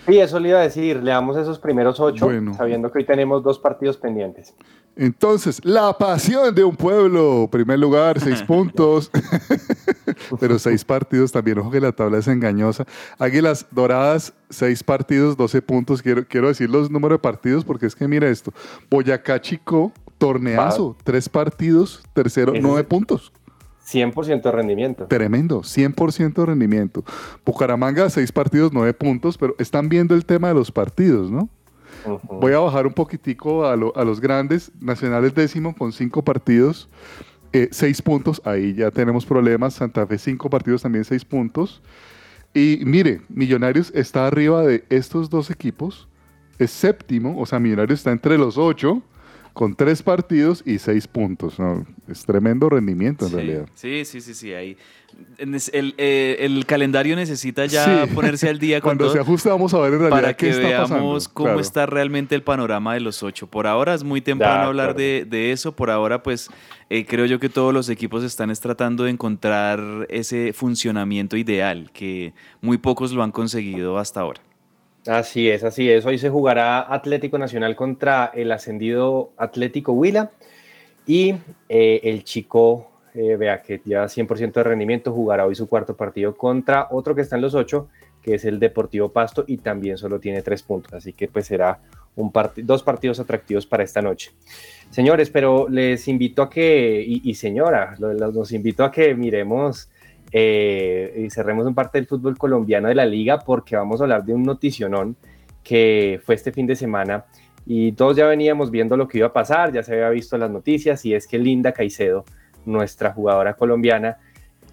[0.06, 2.54] Sí, eso le iba a decir, leamos esos primeros ocho, Bueno.
[2.54, 4.54] sabiendo que hoy tenemos dos partidos pendientes.
[4.98, 9.10] Entonces, la pasión de un pueblo, primer lugar, seis puntos,
[10.40, 12.86] pero seis partidos también, ojo que la tabla es engañosa.
[13.18, 17.96] Águilas Doradas, seis partidos, 12 puntos, quiero, quiero decir los números de partidos porque es
[17.96, 18.54] que mira esto,
[18.90, 23.34] Boyacá Chico, torneazo, tres partidos, tercero, nueve puntos.
[23.86, 25.06] 100% de rendimiento.
[25.08, 27.04] Tremendo, 100% de rendimiento.
[27.46, 31.50] Bucaramanga, seis partidos, nueve puntos, pero están viendo el tema de los partidos, ¿no?
[32.30, 34.72] Voy a bajar un poquitico a, lo- a los grandes.
[34.80, 36.88] Nacional es décimo con cinco partidos,
[37.52, 38.42] eh, seis puntos.
[38.46, 39.74] Ahí ya tenemos problemas.
[39.76, 41.82] Santa Fe, cinco partidos, también seis puntos.
[42.54, 46.08] Y mire, Millonarios está arriba de estos dos equipos.
[46.60, 49.02] Es séptimo, o sea, Millonarios está entre los ocho,
[49.56, 51.58] con tres partidos y seis puntos.
[51.58, 51.88] ¿no?
[52.08, 53.70] Es tremendo rendimiento en Sí, realidad.
[53.74, 54.54] Sí, sí, sí, sí.
[54.54, 54.78] Ahí.
[55.38, 58.14] El, eh, el calendario necesita ya Sí.
[58.14, 60.48] ponerse al día con Cuando todo se ajuste, vamos a ver en realidad para qué
[60.48, 61.20] que está veamos pasando.
[61.34, 61.60] cómo Claro.
[61.62, 63.48] está realmente el panorama de los ocho.
[63.48, 65.74] Por ahora es muy temprano hablar de, de eso.
[65.74, 66.50] Por ahora, pues
[66.90, 71.92] eh, creo yo que todos los equipos están es tratando de encontrar ese funcionamiento ideal
[71.94, 74.42] que muy pocos lo han conseguido hasta ahora.
[75.08, 76.06] Así es, así es.
[76.06, 80.32] Hoy se jugará Atlético Nacional contra el ascendido Atlético Huila
[81.06, 81.36] y
[81.70, 86.36] eh, el chico, eh, vea que ya 100% de rendimiento, jugará hoy su cuarto partido
[86.36, 87.88] contra otro que está en los ocho,
[88.24, 90.94] que es el Deportivo Pasto y también solo tiene tres puntos.
[90.94, 91.80] Así que pues será
[92.16, 92.32] un
[92.64, 94.32] dos partidos atractivos para esta noche.
[94.90, 99.90] Señores, pero les invito a que, y, señora, lo- lo- los invito a que miremos
[100.38, 104.26] eh, y cerremos un parte del fútbol colombiano de la liga porque vamos a hablar
[104.26, 105.16] de un noticionón
[105.64, 107.24] que fue este fin de semana
[107.66, 110.52] y todos ya veníamos viendo lo que iba a pasar, ya se había visto las
[110.52, 112.26] noticias y es que Linda Caicedo,
[112.66, 114.18] nuestra jugadora colombiana,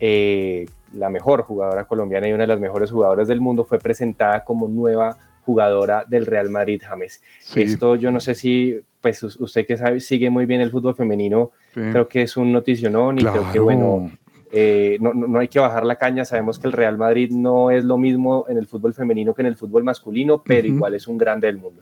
[0.01, 4.42] eh, la mejor jugadora colombiana y una de las mejores jugadoras del mundo, fue presentada
[4.44, 7.22] como nueva jugadora del Real Madrid James.
[7.40, 10.70] Sí, Esto yo no sé si, pues us- usted que sabe, sigue muy bien el
[10.72, 11.81] fútbol femenino, sí.
[11.92, 13.64] creo que es un noticionón y creo que Claro.
[13.64, 14.11] bueno,
[14.52, 16.24] eh, no, no- hay que bajar la caña.
[16.24, 19.46] Sabemos que el Real Madrid no es lo mismo en el fútbol femenino que en
[19.48, 20.76] el fútbol masculino, pero Ujú.
[20.76, 21.80] igual es un grande del mundo.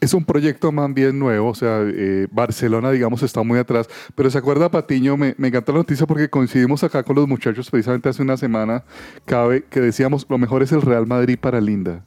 [0.00, 3.88] Es un proyecto más bien nuevo, o sea, eh, Barcelona, digamos, está muy atrás.
[4.16, 7.70] Pero se acuerda, Patiño, me, me encanta la noticia porque coincidimos acá con los muchachos
[7.70, 8.82] precisamente hace una semana,
[9.24, 12.02] cabe, que decíamos, lo mejor es el Real Madrid para Linda.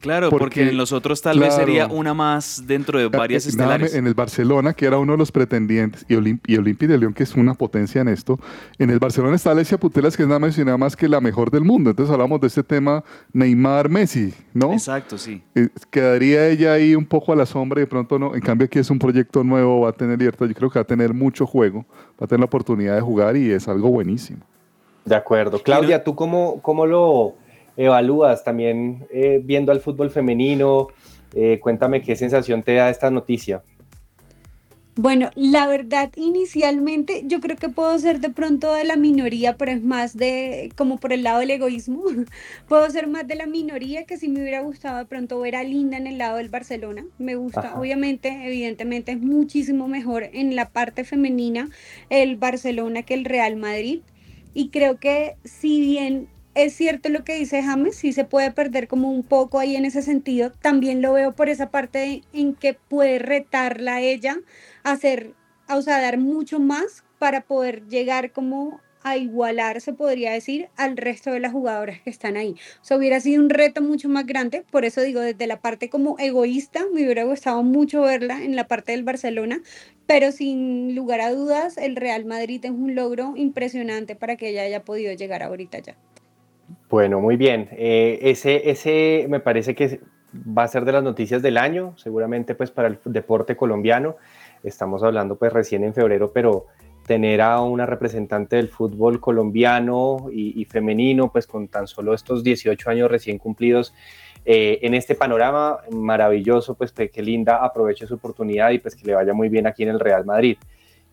[0.00, 3.50] Claro, Porque, porque, en los otros tal vez sería una más dentro de varias Eh,
[3.56, 3.94] nada, estelares.
[3.94, 7.12] En el Barcelona, que era uno de los pretendientes, y, Olimp y Olimpia de León,
[7.12, 8.38] que es una potencia en esto.
[8.78, 11.20] En el Barcelona está Alessia Putelas, que es nada más y nada más que la
[11.20, 11.90] mejor del mundo.
[11.90, 14.72] Entonces hablamos de este tema Neymar-Messi, ¿no?
[14.72, 15.42] Exacto, sí.
[15.54, 18.34] Eh, quedaría ella ahí un poco a la sombra y de pronto no.
[18.34, 20.82] En cambio aquí es un proyecto nuevo, va a tener libertad, yo creo que va
[20.82, 21.84] a tener mucho juego,
[22.20, 24.40] va a tener la oportunidad de jugar y es algo buenísimo.
[25.04, 25.62] De acuerdo.
[25.62, 27.34] Claudia, ¿tú cómo, cómo lo
[27.84, 30.88] evalúas también eh, viendo al fútbol femenino?
[31.34, 33.62] Eh, cuéntame qué sensación te da esta noticia.
[34.96, 39.70] Bueno, la verdad, inicialmente yo creo que puedo ser de pronto de la minoría, pero
[39.72, 42.02] es más de como por el lado del egoísmo.
[42.68, 45.62] puedo ser más de la minoría que si me hubiera gustado de pronto ver a
[45.62, 47.06] Linda en el lado del Barcelona.
[47.18, 47.80] Me gusta, Ajá.
[47.80, 51.70] obviamente, evidentemente es muchísimo mejor en la parte femenina
[52.10, 54.00] el Barcelona que el Real Madrid.
[54.52, 58.88] Y creo que si bien es cierto lo que dice James, sí se puede perder
[58.88, 60.50] como un poco ahí en ese sentido.
[60.50, 64.38] También lo veo por esa parte en que puede retarla ella
[64.82, 65.34] a hacer,
[65.68, 70.68] a, o sea, dar mucho más para poder llegar como a igualar, se podría decir,
[70.76, 72.54] al resto de las jugadoras que están ahí.
[72.82, 75.88] O sea, hubiera sido un reto mucho más grande, por eso digo, desde la parte
[75.88, 79.62] como egoísta, me hubiera gustado mucho verla en la parte del Barcelona,
[80.06, 84.62] pero sin lugar a dudas, el Real Madrid es un logro impresionante para que ella
[84.62, 85.96] haya podido llegar ahorita ya.
[86.90, 87.68] Bueno, muy bien.
[87.72, 90.00] Eh, ese, ese me parece que
[90.34, 94.16] va a ser de las noticias del año, seguramente pues para el deporte colombiano.
[94.64, 96.66] Estamos hablando pues recién en febrero, pero
[97.06, 102.90] tener a una representante del fútbol colombiano y, femenino, pues con tan solo estos 18
[102.90, 103.94] años recién cumplidos
[104.44, 109.14] eh, en este panorama maravilloso, pues que, Linda aproveche su oportunidad y pues que le
[109.14, 110.56] vaya muy bien aquí en el Real Madrid.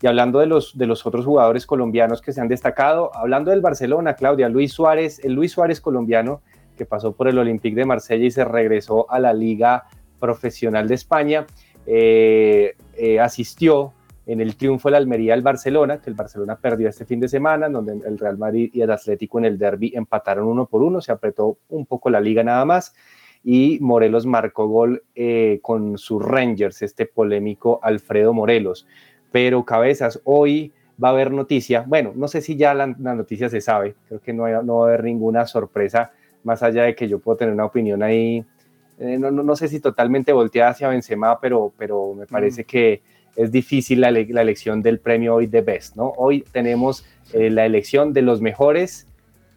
[0.01, 3.61] Y hablando de los, de los otros jugadores colombianos que se han destacado, hablando del
[3.61, 6.41] Barcelona, Claudia, Luis Suárez, el Luis Suárez colombiano
[6.77, 9.85] que pasó por el Olympique de Marsella y se regresó a la Liga
[10.19, 11.45] Profesional de España,
[11.85, 13.93] eh, eh, asistió
[14.25, 17.69] en el triunfo la Almería del Barcelona, que el Barcelona perdió este fin de semana,
[17.69, 21.11] donde el Real Madrid y el Atlético en el derby empataron uno por uno, se
[21.11, 22.93] apretó un poco la liga nada más,
[23.43, 28.85] y Morelos marcó gol eh, con sus Rangers, este polémico Alfredo Morelos.
[29.31, 30.71] Pero cabezas, hoy
[31.03, 34.33] va a haber noticia, bueno, no sé si ya la, noticia se sabe, creo que
[34.33, 36.11] no, no, va a haber ninguna sorpresa,
[36.43, 38.43] más allá de que yo puedo tener una opinión ahí,
[38.99, 42.65] eh, no, no, sé si totalmente volteada hacia Benzema, pero, pero me parece mm.
[42.65, 43.01] que
[43.35, 46.13] es difícil la, elección del premio hoy de Best, ¿no?
[46.17, 49.07] Hoy tenemos eh, la elección de los mejores,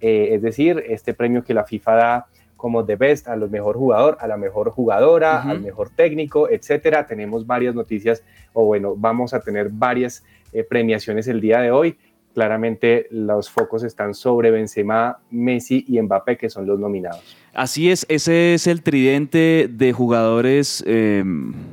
[0.02, 2.26] eh, es decir, este premio que la FIFA da
[2.60, 7.06] como The Best a los mejor jugador, a la mejor jugadora, al mejor técnico, etcétera.
[7.06, 11.96] Tenemos varias noticias, o bueno, vamos a tener varias eh, premiaciones el día de hoy.
[12.34, 17.36] Claramente los focos están sobre Benzema, Messi y Mbappé, que son los nominados.
[17.52, 21.24] Así es, ese es el tridente de jugadores eh,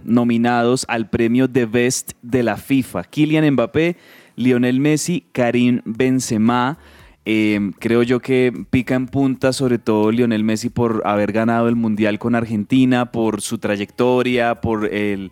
[0.03, 3.03] nominados al premio de Best de la FIFA.
[3.03, 3.97] Kylian Mbappé,
[4.35, 6.79] Lionel Messi, Karim Benzema.
[7.29, 11.75] Eh, creo yo que pica en punta sobre todo Lionel Messi por haber ganado el
[11.75, 15.29] Mundial con Argentina, por su trayectoria, por el,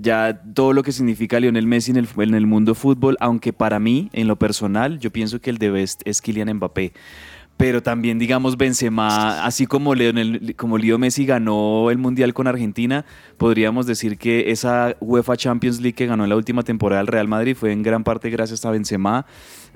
[0.00, 3.80] ya todo lo que significa Lionel Messi en el, en el mundo fútbol, aunque para
[3.80, 6.92] mí, en lo personal, yo pienso que el de Best es Kylian Mbappé
[7.56, 13.04] pero también digamos Benzema, así como Lionel, como Leo Messi ganó el Mundial con Argentina,
[13.38, 17.28] podríamos decir que esa UEFA Champions League que ganó en la última temporada el Real
[17.28, 19.26] Madrid fue en gran parte gracias a Benzema.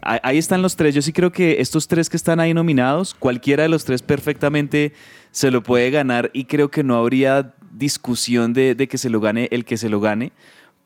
[0.01, 3.65] Ahí están los tres, yo sí creo que estos tres que están ahí nominados, cualquiera
[3.65, 4.93] de los tres perfectamente
[5.33, 9.21] se lo puede ganar y creo que no habría discusión de, de que se lo
[9.21, 10.33] gane el que se lo gane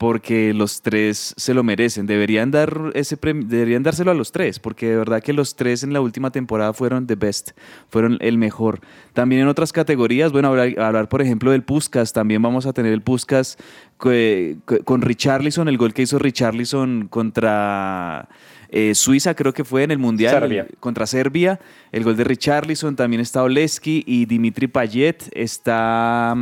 [0.02, 2.06] porque los tres se lo merecen.
[2.06, 5.92] Deberían, dar ese deberían dárselo a los tres, porque de verdad que los tres en
[5.92, 7.52] la última temporada fueron the best,
[7.88, 8.80] fueron el mejor.
[9.12, 13.02] También en otras categorías, bueno, hablar, por ejemplo del Puskas, también vamos a tener el
[13.02, 13.58] Puskas
[13.96, 18.28] con Richarlison, el gol que hizo Richarlison contra
[18.74, 21.60] eh, Suiza creo que fue en el Mundial contra Serbia.
[21.92, 25.30] El gol de Richarlison, también está Oleski y Dimitri Payet.
[25.32, 26.34] Está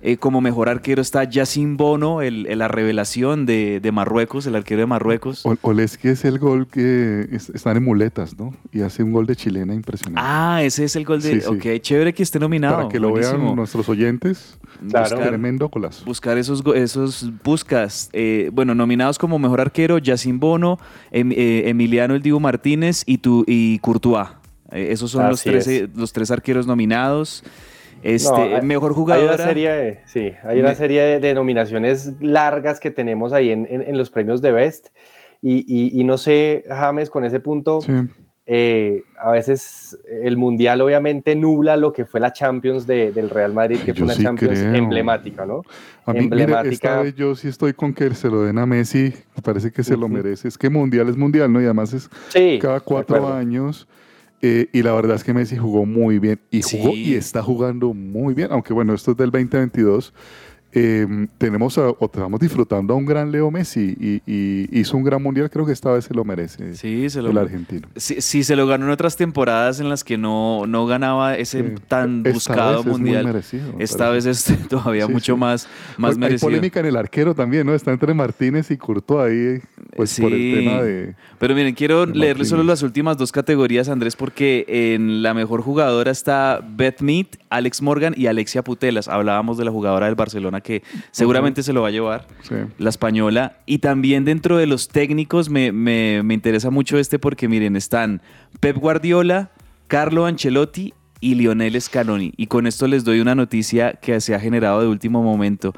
[0.00, 4.86] eh, como mejor arquero está Yacine Bono, el, la revelación de, Marruecos, el arquero de
[4.86, 5.44] Marruecos.
[5.62, 8.54] Oleski es el gol que están en muletas, ¿no?
[8.72, 10.20] Y hace un gol de chilena impresionante.
[10.22, 11.44] Ah, ese es el gol de...
[11.46, 12.76] ok, chévere que esté nominado.
[12.76, 14.58] Para que lo vean nuestros oyentes.
[14.88, 15.18] Claro.
[15.18, 16.04] tremendo colazo.
[16.04, 18.10] Buscar esos, esos buscas.
[18.12, 20.78] Eh, bueno, nominados como mejor arquero, Yacine Bono,
[21.10, 24.28] em, Emiliano El Divo Martínez y, tu, y Courtois.
[24.70, 27.44] Eh, esos son los tres, los tres arqueros nominados.
[28.02, 29.28] Este, mejor jugador.
[29.28, 33.96] Hay una serie, sí, hay una serie de, nominaciones largas que tenemos ahí en, en,
[33.96, 34.88] los premios de Best.
[35.40, 37.80] Y, y, y, no sé, James, con ese punto,
[38.44, 43.52] eh, a veces el Mundial obviamente nubla lo que fue la Champions de, del Real
[43.52, 45.62] Madrid, que fue una Champions emblemática, ¿no?
[46.04, 47.02] A mí, emblemática.
[47.02, 49.96] esta yo sí estoy con que se lo den a Messi, me parece que se
[49.96, 50.48] lo merece.
[50.48, 51.60] Es que Mundial es Mundial, ¿no?
[51.60, 52.10] Y además es
[52.60, 53.86] cada cuatro años.
[54.44, 57.94] Eh, y la verdad es que Messi jugó muy bien y jugó y está jugando
[57.94, 60.12] muy bien, aunque bueno, esto es del 2022
[60.74, 61.06] eh,
[61.36, 63.94] tenemos o estamos disfrutando a un gran Leo Messi
[64.26, 66.74] y, hizo un gran mundial, creo que esta vez se lo merece.
[66.74, 67.88] Sí, se lo el argentino.
[67.96, 72.22] Sí, se lo ganó en otras temporadas en las que no, no ganaba ese tan
[72.22, 73.42] buscado mundial.
[73.78, 76.48] esta vez es todavía mucho más, más merecido.
[76.48, 77.74] Hay polémica en el arquero también, ¿no?
[77.74, 79.60] Está entre Martínez y Courtois ahí,
[79.94, 81.14] pues por el tema de.
[81.38, 86.10] Pero miren, quiero leerles solo las últimas dos categorías, Andrés, porque en la mejor jugadora
[86.10, 89.08] está Beth Mead, Alex Morgan y Alexia Putelas.
[89.08, 92.26] Hablábamos de la jugadora del Barcelona que seguramente se lo va a llevar,
[92.78, 93.58] la española.
[93.66, 98.22] Y también dentro de los técnicos me, me, me interesa mucho este porque miren, están
[98.60, 99.50] Pep Guardiola,
[99.88, 102.34] Carlo Ancelotti y Lionel Scaloni.
[102.36, 105.72] Y con esto les doy una noticia que se ha generado de último momento.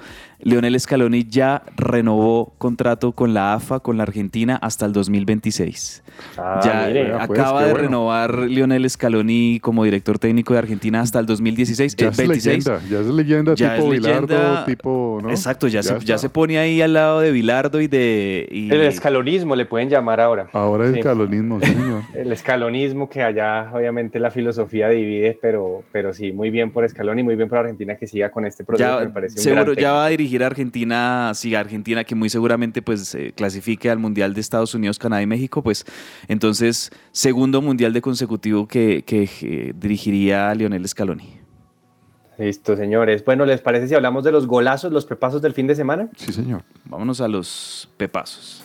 [0.45, 6.03] Leonel Scaloni ya renovó contrato con la AFA, con la Argentina, hasta el 2026.
[6.39, 7.87] Ah, ya mire, pues, acaba de bueno.
[7.89, 11.97] renovar Lionel Scaloni como director técnico de Argentina hasta el 2016.
[11.97, 12.67] Ya es 26.
[12.67, 14.27] leyenda, ya es leyenda Ya tipo es leyenda.
[14.27, 15.31] Bilardo, tipo, ¿no?
[15.31, 18.47] Exacto, ya, se, ya se pone ahí al lado de Bilardo y de...
[18.51, 20.49] y- El escalonismo le pueden llamar ahora.
[20.53, 21.01] Ahora el Sí.
[21.01, 22.03] calonismo, sí, señor.
[22.15, 27.19] El escalonismo que allá obviamente la filosofía divide, pero, pero sí, muy bien por Escalón
[27.19, 28.99] y muy bien por Argentina que siga con este proceso.
[29.01, 32.05] ya, me parece un seguro gran ya va a dirigir a Argentina, sí, a Argentina
[32.05, 35.85] que muy seguramente pues eh, clasifique al Mundial de Estados Unidos, Canadá y México, pues
[36.29, 41.39] entonces segundo Mundial de consecutivo que, que, eh, dirigiría a Lionel Scaloni.
[42.39, 43.25] Listo, señores.
[43.25, 46.09] Bueno, ¿les parece si hablamos de los golazos, los pepazos del fin de semana?
[46.17, 46.63] Sí, señor.
[46.85, 48.64] Vámonos a los pepazos.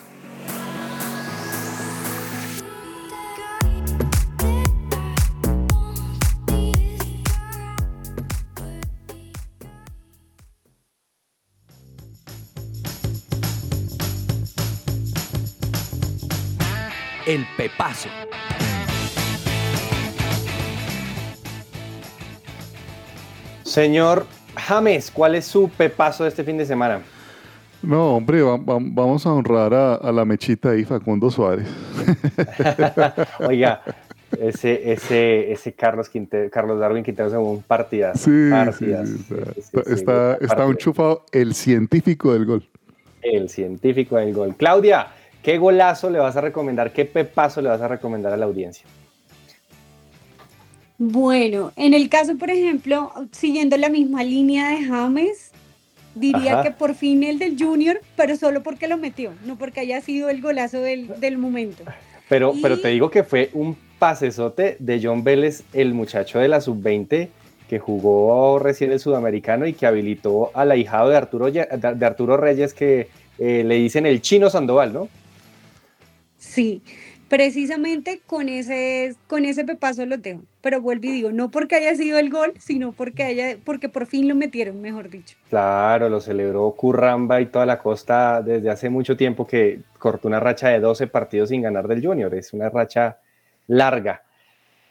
[17.30, 18.08] El pepazo.
[23.64, 24.26] Señor
[24.56, 27.00] James, ¿cuál es su pepazo de este fin de semana?
[27.82, 31.66] No, hombre, va- va- vamos a honrar a, a la mechita ahí, Facundo Suárez.
[33.40, 33.82] Oiga,
[34.38, 38.18] ese, ese, ese Carlos, Quinte- Carlos Darwin Quinteros en un partidazo.
[38.18, 39.06] Sí, sí, partidazo.
[39.06, 42.68] sí, Sí, está, sí, sí, está, sí, está, está un chufado el científico del gol.
[43.22, 44.54] El científico del gol.
[44.56, 45.06] Claudia,
[45.42, 46.92] ¿qué golazo le vas a recomendar?
[46.92, 48.84] ¿Qué pepazo le vas a recomendar a la audiencia?
[50.98, 55.50] Bueno, en el caso, por ejemplo, siguiendo la misma línea de James,
[56.14, 56.62] diría Ajá.
[56.64, 60.28] que por fin el del Junior, pero solo porque lo metió, no porque haya sido
[60.28, 61.84] el golazo del, del momento.
[62.28, 66.48] Pero, Y- pero te digo que fue un pasesote de John Vélez, el muchacho de
[66.48, 67.28] la sub-20
[67.68, 72.74] que jugó recién el sudamericano y que habilitó al ahijado de Arturo, de Arturo Reyes
[72.74, 75.08] que eh, le dicen el chino Sandoval, ¿no?
[76.50, 76.82] Sí,
[77.28, 80.40] precisamente con ese, con ese pepazo lo dejo.
[80.60, 84.06] Pero vuelvo y digo, no porque haya sido el gol, sino porque haya, porque por
[84.06, 85.36] fin lo metieron, mejor dicho.
[85.48, 90.40] Claro, lo celebró Curramba y toda la costa desde hace mucho tiempo que cortó una
[90.40, 92.34] racha de 12 partidos sin ganar del Junior.
[92.34, 93.20] Es una racha
[93.68, 94.24] larga.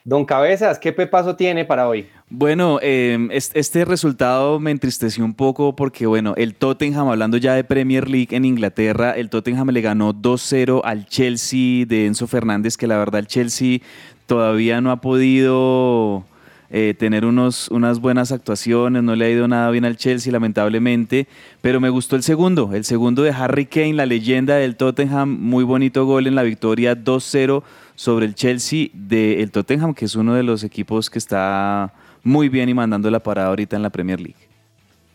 [0.04, 2.06] Don Cabezas, ¿qué pepazo tiene para hoy?
[2.30, 7.54] Bueno, eh, es- este resultado me entristeció un poco porque, bueno, el Tottenham, hablando ya
[7.54, 12.76] de Premier League en Inglaterra, el Tottenham le ganó 2-0 al Chelsea de Enzo Fernández,
[12.78, 13.80] que la verdad el Chelsea
[14.26, 16.24] todavía no ha podido
[16.72, 21.26] eh, tener unos, unas buenas actuaciones, no le ha ido nada bien al Chelsea, lamentablemente,
[21.60, 25.64] pero me gustó el segundo, el segundo de Harry Kane, la leyenda del Tottenham, muy
[25.64, 27.64] bonito gol en la victoria 2-0
[28.00, 31.92] sobre el Chelsea del Tottenham, que es uno de los equipos que está
[32.22, 34.40] muy bien y mandando la parada ahorita en la Premier League.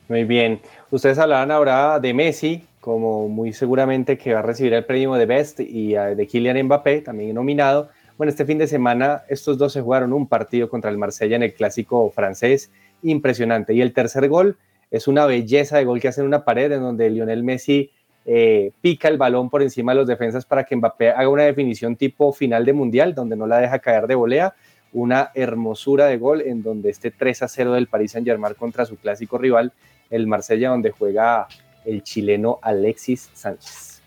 [0.07, 0.59] Muy bien.
[0.91, 5.25] Ustedes hablaban ahora de Messi, como muy seguramente que va a recibir el premio de
[5.25, 7.89] Best y eh, de Kylian Mbappé, también nominado.
[8.19, 11.41] Bueno, este fin de semana estos dos se jugaron un partido contra el Marsella en
[11.41, 12.69] el clásico francés,
[13.01, 13.73] impresionante.
[13.73, 14.57] Y el tercer gol
[14.91, 17.89] es una belleza de gol que hace en una pared en donde Lionel Messi
[18.25, 21.95] eh, pica el balón por encima de los defensas para que Mbappé haga una definición
[21.95, 24.55] tipo final de mundial, donde no la deja caer de volea.
[24.93, 28.85] Una hermosura de gol en donde este 3 a 0 del Paris Saint Germain contra
[28.85, 29.73] su clásico rival,
[30.09, 31.47] el Marsella, donde juega
[31.83, 34.01] el chileno Alexis Sánchez.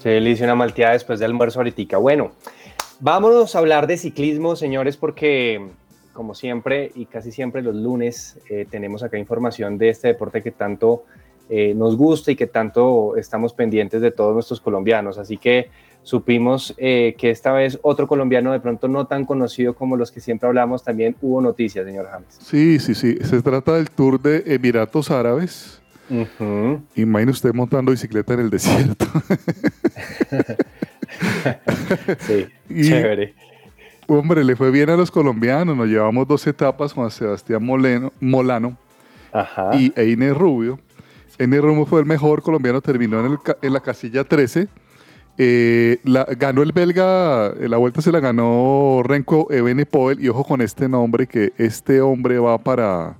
[0.00, 1.98] Se delicia una malteada después del almuerzo ahorita.
[1.98, 2.32] Bueno,
[2.98, 5.68] vámonos a hablar de ciclismo, señores, porque
[6.14, 10.52] como siempre y casi siempre los lunes eh, tenemos acá información de este deporte que
[10.52, 11.04] tanto
[11.50, 15.18] eh, nos gusta y que tanto estamos pendientes de todos nuestros colombianos.
[15.18, 15.68] Así que
[16.04, 20.20] supimos eh, que esta vez otro colombiano de pronto no tan conocido como los que
[20.20, 22.28] siempre hablamos, también hubo noticias, señor James.
[22.40, 23.16] Sí, sí, sí.
[23.22, 25.80] Se trata del Tour de Emiratos Árabes.
[26.94, 29.06] Imagine usted montando bicicleta en el desierto.
[32.20, 33.34] Sí, Y- chévere.
[34.06, 35.74] Hombre, le fue bien a los colombianos.
[35.76, 38.76] Nos llevamos dos etapas, Juan Sebastián Moleno, Molano
[39.32, 39.70] Ajá.
[39.76, 40.78] y Einer Rubio.
[41.38, 44.68] Einer Rubio fue el mejor colombiano, terminó en, el ca- en la casilla 13.
[45.36, 50.20] Eh, la- ganó el belga, eh, la vuelta se la ganó Renko Evenepoel.
[50.22, 53.16] Y ojo con este nombre, que este hombre va para.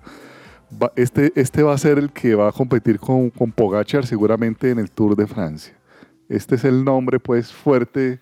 [0.81, 4.71] va- este, este va a ser el que va a competir con, con Pogachar seguramente
[4.71, 5.75] en el Tour de Francia.
[6.29, 8.21] Este es el nombre, pues, fuerte.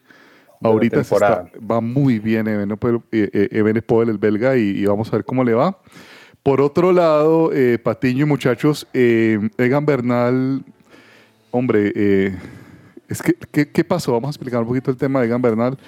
[0.60, 5.24] Ahorita está- va muy bien Evenepoel, eh, Evenepoel, el belga, y, y vamos a ver
[5.24, 5.78] cómo le va.
[6.42, 10.62] Por otro lado, eh, Patiño y muchachos, eh, Egan Bernal,
[11.52, 12.36] hombre, eh,
[13.12, 14.12] es que, ¿qué, qué pasó?
[14.12, 15.78] Vamos a explicar un poquito el tema de Egan Bernal.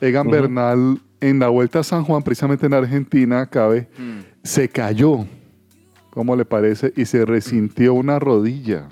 [0.00, 0.36] Egan Ujú.
[0.36, 3.88] Bernal, en la Vuelta a San Juan, precisamente en Argentina, cabe,
[4.42, 5.24] se cayó,
[6.10, 6.92] ¿cómo le parece?
[6.96, 8.88] Y se resintió una rodilla.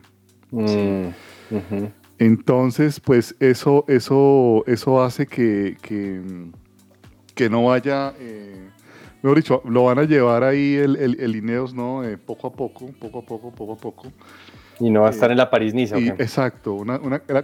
[0.51, 1.07] Mm,
[1.51, 1.90] ujú.
[2.18, 6.22] Entonces, pues eso, eso, eso hace que, que,
[7.34, 8.68] que no vaya, eh,
[9.22, 12.05] mejor dicho, lo van a llevar ahí el, el, el Ineos, ¿no?
[12.05, 14.12] Eh, poco a poco, poco a poco, poco a poco.
[14.83, 15.97] Y no va a estar en la París-Niza.
[15.97, 16.22] ¿o Y, qué?
[16.22, 16.99] exacto, una,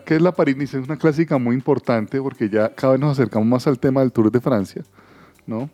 [0.04, 0.80] que es la París-Nice?
[0.80, 4.10] Es una clásica muy importante porque ya cada vez nos acercamos más al tema del
[4.10, 4.82] Tour de Francia,
[5.46, 5.70] ¿no?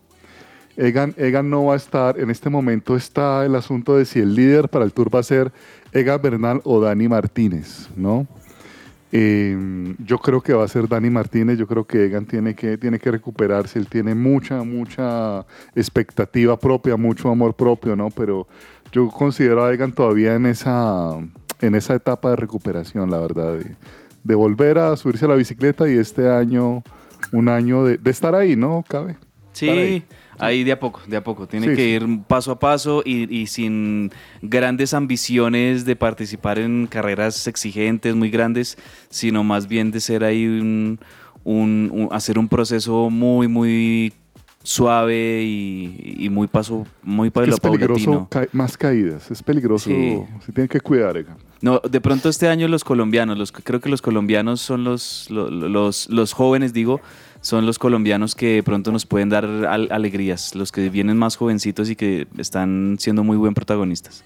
[0.77, 4.35] Egan, Egan no va a estar, en este momento está el asunto de si el
[4.35, 5.53] líder para el Tour va a ser
[5.93, 8.27] Egan Bernal o Dani Martínez, ¿no?
[9.11, 12.77] Eh, yo creo que va a ser Dani Martínez, yo creo que Egan tiene que,
[12.77, 18.11] tiene que recuperarse, él tiene mucha, mucha expectativa propia, mucho amor propio, ¿no?
[18.11, 18.47] Pero
[18.93, 21.17] yo considero a Egan todavía en esa,
[21.65, 23.77] en esa etapa de recuperación, la verdad, de,
[24.23, 26.83] de volver a subirse a la bicicleta y este año,
[27.33, 28.85] un año de, de estar ahí, ¿no?
[28.89, 29.17] Cabe.
[29.53, 30.05] Sí, ahí.
[30.39, 31.47] ahí de a poco, de a poco.
[31.47, 34.11] Tiene Sí, que ir paso a paso y, y sin
[34.43, 38.77] grandes ambiciones de participar en carreras exigentes, muy grandes,
[39.11, 40.99] sino más bien de ser ahí un,
[41.45, 44.12] un- un- hacer un proceso muy, muy
[44.65, 49.91] suave y, y muy paso, muy para Es lo peligroso ca- más caídas, es peligroso,
[49.91, 50.19] Sí.
[50.45, 51.37] se tiene que cuidar, Egan.
[51.61, 55.51] No, de pronto este año los colombianos, los, creo que los colombianos son los, lo-
[55.51, 57.01] lo- los, los jóvenes, digo,
[57.43, 61.37] son los colombianos que de pronto nos pueden dar al- alegrías, los que vienen más
[61.37, 64.25] jovencitos y que están siendo muy buen protagonistas.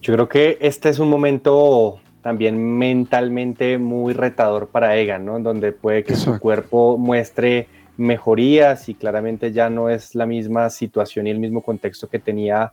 [0.00, 5.38] Yo creo que este es un momento también mentalmente muy retador para Egan, ¿no?
[5.38, 7.66] En donde puede que su cuerpo muestre
[7.96, 12.72] mejorías y claramente ya no es la misma situación y el mismo contexto que tenía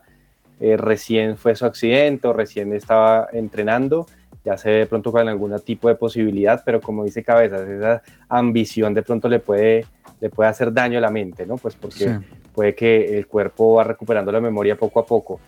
[0.60, 4.06] eh, recién fue su accidente o recién estaba entrenando.
[4.44, 8.02] Ya se ve de pronto con algún tipo de posibilidad, pero como dice Cabezas, esa
[8.28, 9.86] ambición de pronto le puede,
[10.20, 11.58] le puede hacer daño a la mente, ¿no?
[11.58, 12.10] Pues porque Sí.
[12.54, 15.40] puede que el cuerpo va recuperando la memoria poco a poco.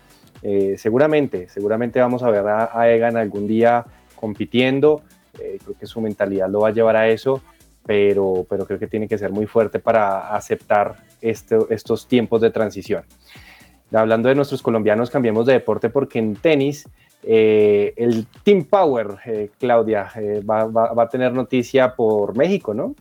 [0.42, 5.02] Eh, seguramente, seguramente vamos a ver a, a Egan algún día compitiendo.
[5.40, 7.42] Eh, creo que su mentalidad lo va a llevar a eso,
[7.86, 12.50] pero, pero creo que tiene que ser muy fuerte para aceptar este- estos tiempos de
[12.50, 13.04] transición.
[13.92, 16.88] Hablando de nuestros colombianos, cambiemos de deporte porque en tenis
[17.26, 22.94] eh, el Team Power, eh, Claudia, eh, va, va- a tener noticia por México, ¿no?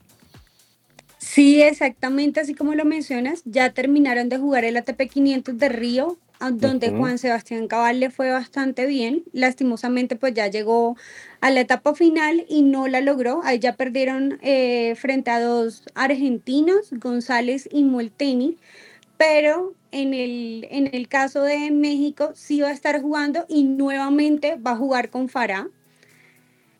[1.17, 6.17] Sí, exactamente, así como lo mencionas, ya terminaron de jugar el ATP 500 de Río,
[6.51, 6.89] donde.
[6.91, 9.23] Juan Sebastián Cabal le fue bastante bien.
[9.31, 10.97] Lastimosamente, pues ya llegó
[11.41, 13.41] a la etapa final y no la logró.
[13.43, 18.57] Ahí ya perdieron eh, frente a dos argentinos, González y Molteni.
[19.17, 24.55] Pero en el, en el caso de México sí va a estar jugando y nuevamente
[24.55, 25.67] va a jugar con Farah.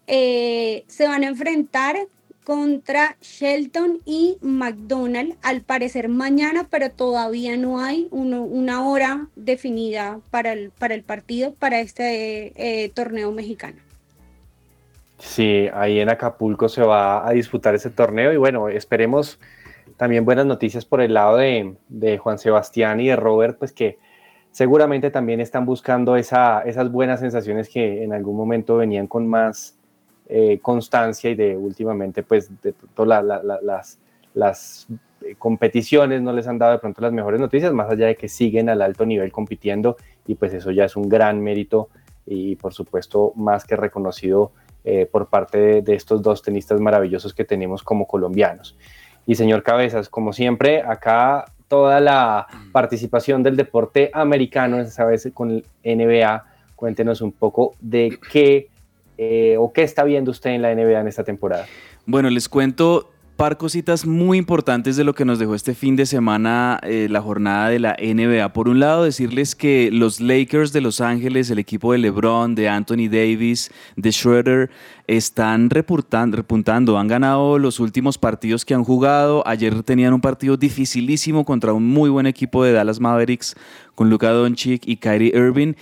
[0.08, 1.96] Eh, se van a enfrentar
[2.44, 10.54] contra Shelton y McDonald, al parecer mañana, pero todavía no hay una hora definida para
[10.54, 13.78] el, para el partido, para este eh, torneo mexicano.
[15.18, 19.40] Sí, ahí en Acapulco se va a disputar ese torneo y bueno, esperemos
[19.96, 24.00] también buenas noticias por el lado de, Juan Sebastián y de Robert, pues que
[24.52, 29.78] seguramente también están buscando esa, esas buenas sensaciones que en algún momento venían con más
[30.30, 34.00] eh, constancia y de últimamente pues de pronto la- la- la- las,
[34.34, 34.88] las
[35.22, 38.28] eh, competiciones no les han dado de pronto las mejores noticias, más allá de que
[38.30, 41.90] siguen al alto nivel compitiendo y pues eso ya es un gran mérito
[42.26, 44.52] y por supuesto más que reconocido
[44.86, 48.78] eh, por parte de, de estos dos tenistas maravillosos que tenemos como colombianos.
[49.26, 55.52] Y señor Cabezas, como siempre, acá toda la participación del deporte americano, esa vez con
[55.52, 56.46] el NBA,
[56.76, 58.68] cuéntenos un poco de qué
[59.18, 61.66] eh, o qué está viendo usted en la NBA en esta temporada.
[62.06, 66.06] Bueno, les cuento par cositas muy importantes de lo que nos dejó este fin de
[66.06, 68.54] semana eh, la jornada de la NBA.
[68.54, 72.70] Por un lado, decirles que los Lakers de Los Ángeles, el equipo de LeBron, de
[72.70, 74.70] Anthony Davis, de Schroeder,
[75.08, 79.46] están repuntando, han ganado los últimos partidos que han jugado.
[79.48, 83.56] Ayer tenían un partido dificilísimo contra un muy buen equipo de Dallas Mavericks
[83.96, 85.74] con Luka Doncic y Kyrie Irving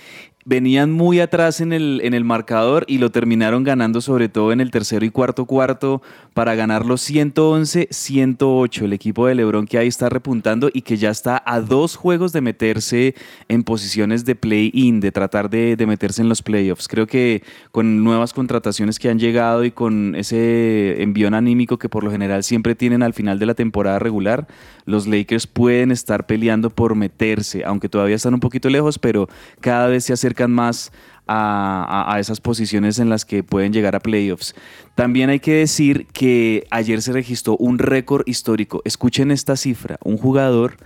[0.44, 4.60] venían muy atrás en el, en el marcador y lo terminaron ganando sobre todo en
[4.60, 6.02] el tercero y cuarto cuarto
[6.34, 8.82] para ganar los 111-108.
[8.82, 12.32] El equipo de Lebron que ahí está repuntando y que ya está a dos juegos
[12.32, 13.14] de meterse
[13.48, 16.88] en posiciones de play-in, de tratar de, de, meterse en los playoffs.
[16.88, 22.04] Creo que con nuevas contrataciones que han llegado y con ese envión anímico que por
[22.04, 24.46] lo general siempre tienen al final de la temporada regular,
[24.84, 29.28] los Lakers pueden estar peleando por meterse, aunque todavía están un poquito lejos, pero
[29.60, 30.92] cada vez se acercan más
[31.26, 34.54] a, esas posiciones en las que pueden llegar a playoffs.
[34.94, 38.82] También hay que decir que ayer se registró un récord histórico.
[38.84, 40.76] Escuchen esta cifra, un jugador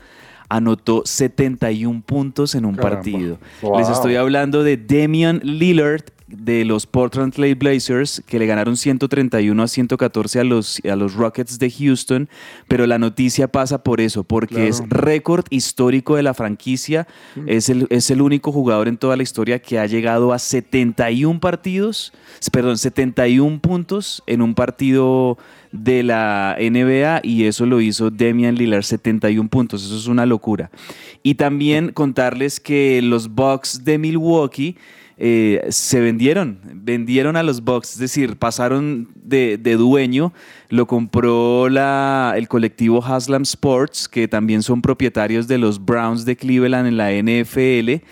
[0.48, 3.38] anotó 71 puntos en un partido.
[3.76, 9.62] Les estoy hablando de Damian Lillard, de los Portland Trail Blazers que le ganaron 131
[9.62, 12.28] a 114 a los, a los Rockets de Houston,
[12.66, 17.06] pero la noticia pasa por eso, porque es récord histórico de la franquicia,
[17.36, 17.48] mm.
[17.48, 21.38] es, el, es el único jugador en toda la historia que ha llegado a 71
[21.38, 22.12] partidos,
[22.50, 25.38] perdón, 71 puntos en un partido
[25.70, 30.70] de la NBA y eso lo hizo Damian Lillard, 71 puntos, eso es una locura.
[31.22, 34.76] Y también contarles que los Bucks de Milwaukee
[35.18, 40.34] eh, se vendieron, vendieron a los Bucks, es decir, pasaron de, dueño,
[40.68, 46.36] lo compró la, el colectivo Haslam Sports, que también son propietarios de los Browns de
[46.36, 48.04] Cleveland en la NFL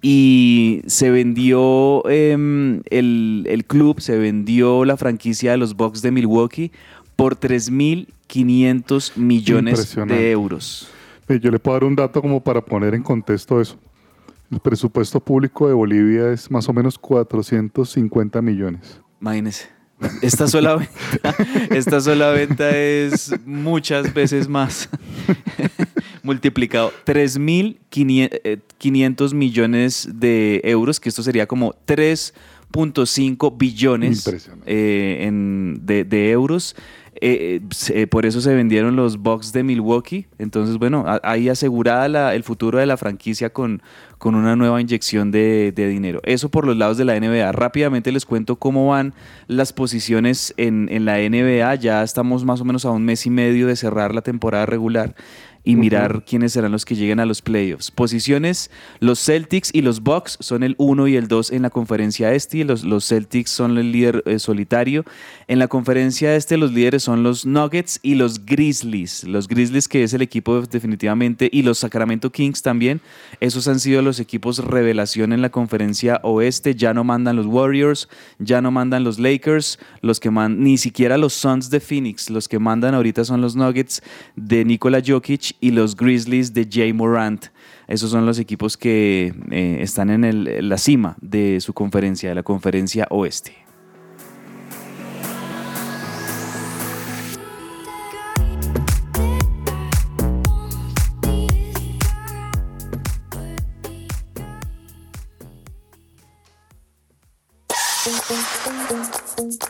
[0.00, 6.70] y se vendió em, el, club, se vendió la franquicia de los Bucks de Milwaukee
[7.16, 10.88] por 3.500 millones de euros.
[11.28, 13.76] Yo le puedo dar un dato como para poner en contexto eso.
[14.50, 19.00] El presupuesto público de Bolivia es más o menos 450 millones.
[19.20, 19.68] Imagínese.
[20.20, 21.34] Esta sola venta,
[21.74, 24.90] esta sola venta es muchas veces más.
[26.22, 34.30] Multiplicado 3.500 millones de euros, que esto sería como 3.5 billones
[34.66, 35.30] eh,
[35.80, 36.76] de, de euros.
[37.20, 37.60] Eh,
[37.90, 40.26] eh, por eso se vendieron los Bucks de Milwaukee.
[40.38, 43.82] Entonces, bueno, ahí asegurada el futuro de la franquicia con,
[44.18, 46.20] con una nueva inyección de, dinero.
[46.24, 47.52] Eso por los lados de la NBA.
[47.52, 49.14] Rápidamente les cuento cómo van
[49.46, 51.74] las posiciones en, en la NBA.
[51.76, 55.14] Ya estamos más o menos a un mes y medio de cerrar la temporada regular
[55.66, 57.90] y mirar quiénes serán los que lleguen a los playoffs.
[57.90, 62.32] Posiciones, los Celtics y los Bucks son el 1 y el 2 en la conferencia
[62.32, 65.04] este, los, los Celtics son el líder eh, solitario.
[65.48, 69.24] En la conferencia este los líderes son los Nuggets y los Grizzlies.
[69.24, 73.00] Los Grizzlies que es el equipo definitivamente y los Sacramento Kings también.
[73.40, 76.76] Esos han sido los equipos revelación en la conferencia oeste.
[76.76, 78.08] Ya no mandan los Warriors,
[78.38, 82.30] ya no mandan los Lakers, los que mandan, ni siquiera los Suns de Phoenix.
[82.30, 84.00] Los que mandan ahorita son los Nuggets
[84.36, 87.46] de Nikola Jokic y los Grizzlies de Jay Morant.
[87.88, 92.42] Esos son los equipos que eh, están en la cima de su conferencia, de la
[92.42, 93.66] conferencia oeste.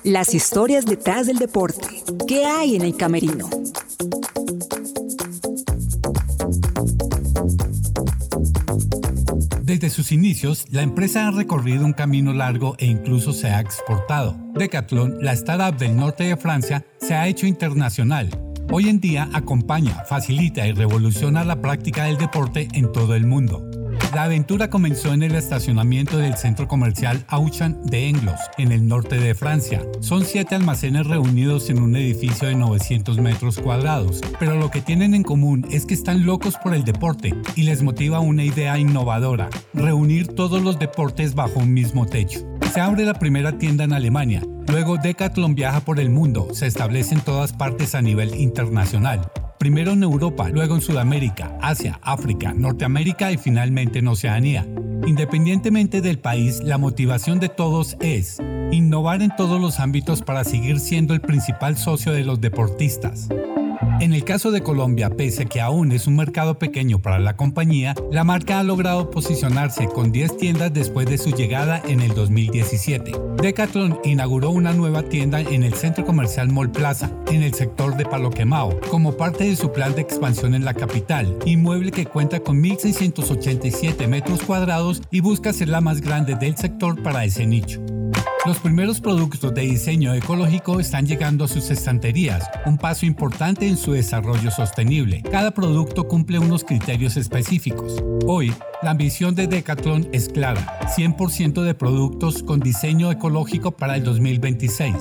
[0.04, 2.02] Las historias detrás del deporte.
[2.28, 3.50] ¿Qué hay en el camerino?
[9.76, 14.34] Desde sus inicios, la empresa ha recorrido un camino largo e incluso se ha exportado.
[14.54, 18.30] Decathlon, la startup del norte de Francia, se ha hecho internacional.
[18.72, 23.75] Hoy en día acompaña, facilita y revoluciona la práctica del deporte en todo el mundo.
[24.14, 29.18] La aventura comenzó en el estacionamiento del centro comercial Auchan de Englos, en el norte
[29.18, 29.82] de Francia.
[30.00, 35.14] Son siete almacenes reunidos en un edificio de 900 metros cuadrados, pero lo que tienen
[35.14, 39.50] en común es que están locos por el deporte y les motiva una idea innovadora,
[39.74, 42.40] reunir todos los deportes bajo un mismo techo.
[42.72, 47.14] Se abre la primera tienda en Alemania, luego Decathlon viaja por el mundo, se establece
[47.14, 49.30] en todas partes a nivel internacional
[49.66, 54.64] primero en Europa, luego en Sudamérica, Asia, África, Norteamérica y finalmente en Oceanía.
[55.08, 58.40] Independientemente del país, la motivación de todos es
[58.72, 63.28] innovar en todos los ámbitos para seguir siendo el principal socio de los deportistas.
[64.00, 67.36] En el caso de Colombia, pese a que aún es un mercado pequeño para la
[67.36, 72.14] compañía, la marca ha logrado posicionarse con 10 tiendas después de su llegada en el
[72.14, 73.12] 2017.
[73.40, 78.04] Decathlon inauguró una nueva tienda en el centro comercial Mall Plaza, en el sector de
[78.04, 82.62] Paloquemao, como parte de su plan de expansión en la capital, inmueble que cuenta con
[82.62, 87.80] 1.687 metros cuadrados y busca ser la más grande del sector para ese nicho.
[88.46, 93.76] Los primeros productos de diseño ecológico están llegando a sus estanterías, un paso importante en
[93.76, 95.20] su desarrollo sostenible.
[95.22, 98.00] Cada producto cumple unos criterios específicos.
[98.24, 104.04] Hoy, la ambición de Decathlon es clara, 100% de productos con diseño ecológico para el
[104.04, 104.94] 2026.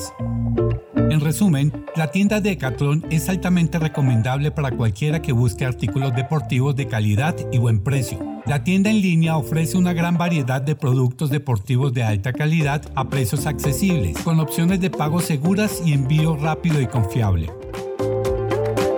[0.96, 6.88] En resumen, la tienda Decathlon es altamente recomendable para cualquiera que busque artículos deportivos de
[6.88, 8.35] calidad y buen precio.
[8.46, 13.10] La tienda en línea ofrece una gran variedad de productos deportivos de alta calidad a
[13.10, 17.52] precios accesibles, con opciones de pago seguras y envío rápido y confiable.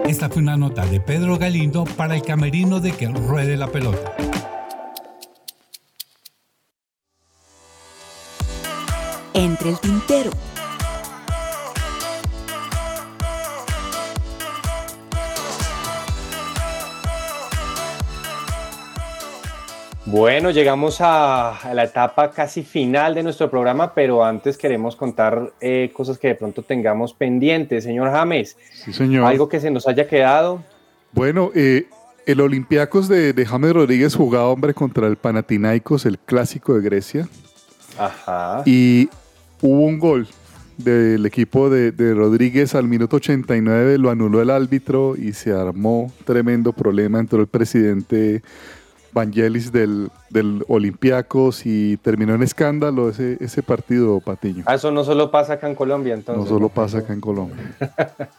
[0.06, 4.14] Esta fue una nota de Pedro Galindo para el camerino de que ruede la pelota.
[9.34, 10.32] Entre el tintero.
[20.10, 25.52] Bueno, llegamos a, a la etapa casi final de nuestro programa, pero antes queremos contar
[25.60, 27.84] eh, cosas que de pronto tengamos pendientes.
[27.84, 29.26] Señor James, Sí, señor.
[29.26, 30.64] algo que se nos haya quedado.
[31.12, 31.88] Bueno, eh,
[32.26, 37.28] el Olympiacos de, de James Rodríguez jugaba, hombre, contra el Panathinaikos, el clásico de Grecia.
[38.00, 38.62] Ajá.
[38.66, 39.10] Y
[39.62, 40.26] hubo un gol
[40.78, 46.14] del equipo de, de Rodríguez al minuto 89, lo anuló el árbitro y se armó
[46.24, 47.20] tremendo problema.
[47.20, 48.42] Entró el presidente
[49.14, 54.64] Vangelis del, del Olympiacos y terminó en escándalo ese, ese partido, Patiño.
[54.68, 56.44] Ah, eso no solo pasa acá en Colombia, entonces.
[56.44, 57.58] No solo pasa acá en Colombia.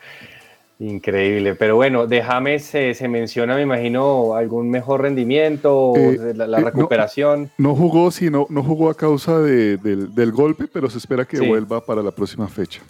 [0.81, 6.47] Increíble, pero bueno, de James se, se menciona, me imagino, algún mejor rendimiento, Eh, la,
[6.47, 6.67] la eh, no.
[6.71, 7.51] recuperación.
[7.59, 11.39] No jugó, sino, no jugó a causa de- del, del golpe, pero se espera que
[11.39, 11.47] Sí.
[11.49, 12.81] vuelva para la próxima fecha.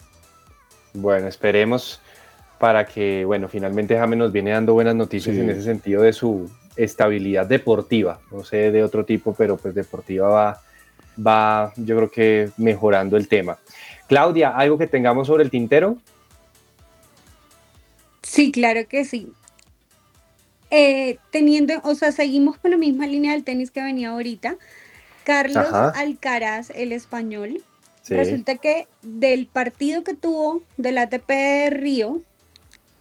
[0.93, 1.99] Bueno, esperemos
[2.59, 5.41] para que, bueno, finalmente James nos viene dando buenas noticias Sí.
[5.41, 8.21] en ese sentido de su estabilidad deportiva.
[8.31, 10.63] No sé de otro tipo, pero pues deportiva va,
[11.25, 13.59] va, yo creo que mejorando el tema.
[14.09, 15.99] Claudia, ¿algo que tengamos sobre el tintero?
[18.23, 19.33] Sí, claro que sí.
[20.71, 24.57] Eh, teniendo, o sea, seguimos con la misma línea del tenis que venía ahorita.
[25.25, 25.91] Carlos Ajá.
[25.91, 27.63] Alcaraz, el español,
[28.03, 28.15] Sí.
[28.15, 32.23] resulta que del partido que tuvo del ATP de Río,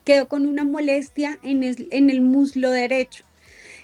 [0.03, 3.23] quedó con una molestia en el, en el muslo derecho.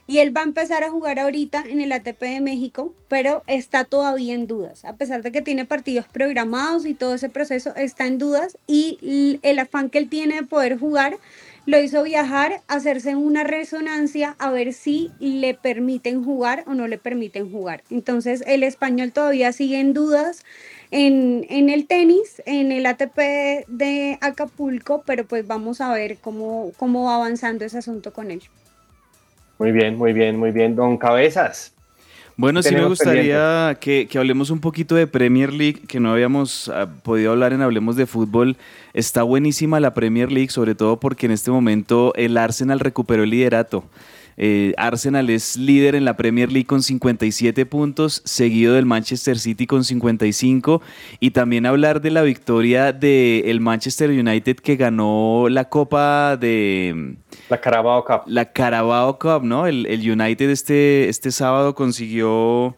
[0.06, 3.86] Y él va a empezar a jugar ahorita en el ATP de México, pero está
[3.86, 4.84] todavía en dudas.
[4.86, 8.58] A pesar de que tiene partidos programados y todo ese proceso, está en dudas.
[8.68, 11.18] Y el afán que él tiene de poder jugar
[11.66, 16.98] lo hizo viajar, hacerse una resonancia a ver si le permiten jugar o no le
[16.98, 17.84] permiten jugar.
[17.90, 20.44] Entonces el español todavía sigue en dudas
[20.92, 26.72] en, en el tenis, en el ATP de Acapulco, pero pues vamos a ver cómo,
[26.78, 28.42] cómo va avanzando ese asunto con él.
[29.64, 30.76] Muy bien, muy bien, muy bien.
[30.76, 31.72] Don Cabezas.
[32.36, 36.68] Bueno, sí me gustaría que, que hablemos un poquito de Premier League, que no habíamos
[36.68, 38.58] ah, podido hablar en Hablemos de Fútbol.
[38.94, 43.30] Está buenísima la Premier League, sobre todo porque en este momento el Arsenal recuperó el
[43.30, 43.86] liderato.
[44.38, 49.68] Eh, Arsenal es líder en la Premier League con 57 puntos, seguido del Manchester City
[49.68, 50.82] con 55.
[51.20, 57.16] Y también hablar de la victoria del Manchester United que ganó la Copa de...
[57.50, 58.22] La Carabao Cup.
[58.28, 59.68] La Carabao Cup, ¿no?
[59.68, 62.76] El, el United este, este sábado consiguió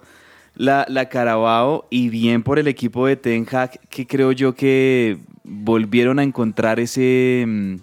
[0.56, 5.18] la, la Carabao y bien por el equipo de Ten Hag, que creo yo que
[5.44, 7.76] volvieron a encontrar ese, mm,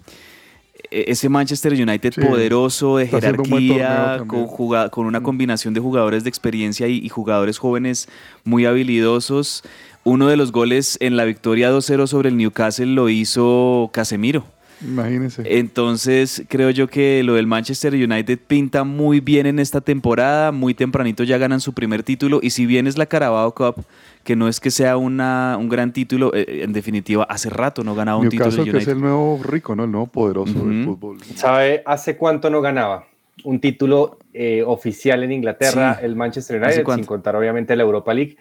[0.93, 4.47] ese Manchester United Sí, poderoso, de un jerarquía, con,
[4.89, 8.07] con una combinación de jugadores de experiencia y, y jugadores jóvenes
[8.43, 9.63] muy habilidosos.
[10.03, 14.43] Uno de los goles en la victoria 2-0 sobre el Newcastle lo hizo Casemiro.
[14.85, 15.43] Imagínense.
[15.45, 20.73] Entonces creo yo que lo del Manchester United pinta muy bien en esta temporada, muy
[20.73, 23.83] tempranito ya ganan su primer título y si bien es la Carabao Cup,
[24.23, 27.95] que no es que sea una, un gran título, eh, en definitiva hace rato no
[27.95, 28.93] ganaba un título Newcastle, el que es United.
[28.97, 29.83] el nuevo rico, ¿no?
[29.85, 31.17] El nuevo poderoso del fútbol.
[31.35, 33.05] ¿Sabe hace cuánto no ganaba?
[33.43, 36.05] Un título eh, oficial en Inglaterra, Sí.
[36.05, 38.37] el Manchester ¿Hace United, sin contar obviamente la Europa League.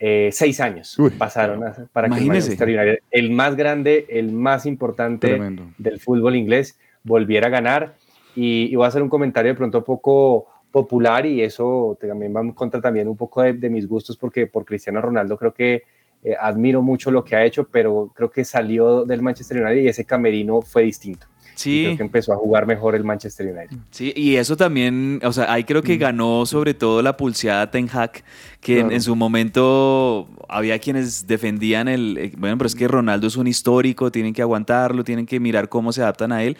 [0.00, 1.10] Eh, seis años Uy.
[1.10, 2.50] pasaron a- para que el Imagínese.
[2.50, 5.64] Manchester United, el más grande, el más importante Tremendo.
[5.76, 7.94] del fútbol inglés, volviera a ganar.
[8.36, 12.40] Y, y voy a hacer un comentario de pronto poco popular y eso también va
[12.42, 15.82] en contra también un poco de, de mis gustos porque por Cristiano Ronaldo creo que
[16.22, 19.88] eh, admiro mucho lo que ha hecho, pero creo que salió del Manchester United y
[19.88, 21.26] ese camerino fue distinto.
[21.58, 21.82] Sí.
[21.86, 23.76] creo que empezó a jugar mejor el Manchester United.
[23.90, 27.88] Sí, y eso también, o sea, ahí creo que ganó sobre todo la pulseada Ten
[27.92, 28.22] Hag,
[28.60, 28.94] que en, Claro.
[28.94, 33.46] en su momento había quienes defendían el, eh, bueno, pero es que Ronaldo es un
[33.48, 36.56] histórico, tienen que aguantarlo, tienen que mirar cómo se adaptan a él,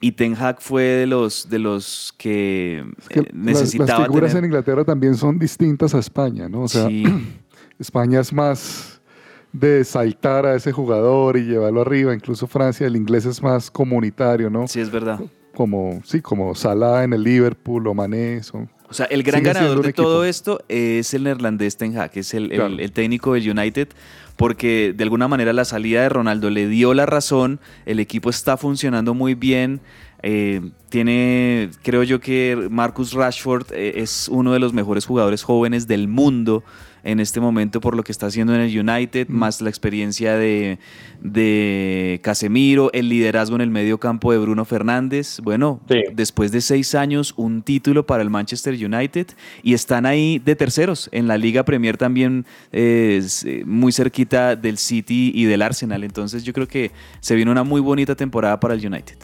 [0.00, 4.30] y Ten Hag fue de los, de los que, Que eh, las- necesitaba las figuras
[4.32, 6.62] tener- en Inglaterra también son distintas a España, ¿no?
[6.62, 7.04] O sea, Sí.
[7.78, 8.91] España es más
[9.52, 12.14] de saltar a ese jugador y llevarlo arriba.
[12.14, 14.66] Incluso Francia, el inglés es más comunitario, ¿no?
[14.68, 15.20] Sí, es verdad.
[15.54, 18.42] Como, sí, como Salah en el Liverpool o Mané.
[18.42, 20.02] Son, O sea, el gran sigue ganador de equipo.
[20.02, 23.88] todo esto es el neerlandés Ten Hag, que es el, el técnico del United,
[24.36, 28.56] porque de alguna manera la salida de Ronaldo le dio la razón, el equipo está
[28.56, 29.82] funcionando muy bien.
[30.22, 35.86] eh, tiene, creo yo que Marcus Rashford eh, es uno de los mejores jugadores jóvenes
[35.86, 36.62] del mundo
[37.04, 40.78] en este momento por lo que está haciendo en el United, más la experiencia de,
[41.20, 45.40] de Casemiro, el liderazgo en el medio campo de Bruno Fernández.
[45.42, 45.80] Bueno,
[46.14, 49.28] después de seis años, un título para el Manchester United
[49.62, 53.22] y están ahí de terceros en la Liga Premier también eh,
[53.66, 56.04] muy cerquita del City y del Arsenal.
[56.04, 56.90] Entonces yo creo que
[57.20, 59.16] se viene una muy bonita temporada para el United.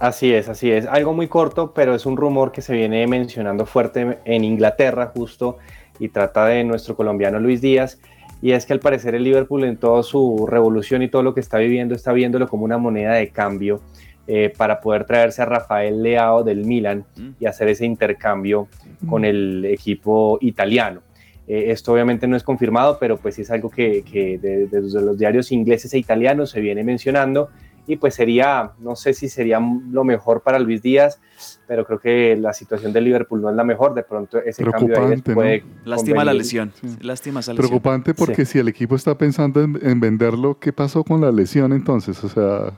[0.00, 0.86] Así es, así es.
[0.86, 5.58] Algo muy corto, pero es un rumor que se viene mencionando fuerte en Inglaterra justo
[5.98, 7.98] y trata de nuestro colombiano Luis Díaz.
[8.40, 11.40] Y es que al parecer el Liverpool en toda su revolución y todo lo que
[11.40, 13.80] está viviendo está viéndolo como una moneda de cambio
[14.26, 17.04] eh, para poder traerse a Rafael Leao del Milan
[17.38, 18.68] y hacer ese intercambio
[19.08, 21.02] con el equipo italiano.
[21.48, 25.00] Eh, esto obviamente no es confirmado, pero pues sí es algo que, que de- desde
[25.02, 27.48] los diarios ingleses e italianos se viene mencionando
[27.86, 31.20] y pues sería, no sé si sería lo mejor para Luis Díaz,
[31.66, 34.88] pero creo que la situación del Liverpool no es la mejor, de pronto ese cambio
[34.88, 35.66] ahí Preocupante, puede ¿no?
[35.84, 36.72] Lástima la lesión.
[37.00, 37.68] Lástima esa lesión.
[37.68, 41.72] Preocupante porque si el equipo está pensando en, en venderlo, ¿qué pasó con la lesión
[41.72, 42.22] entonces?
[42.22, 42.72] O sea,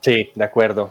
[0.00, 0.90] Sí, de acuerdo.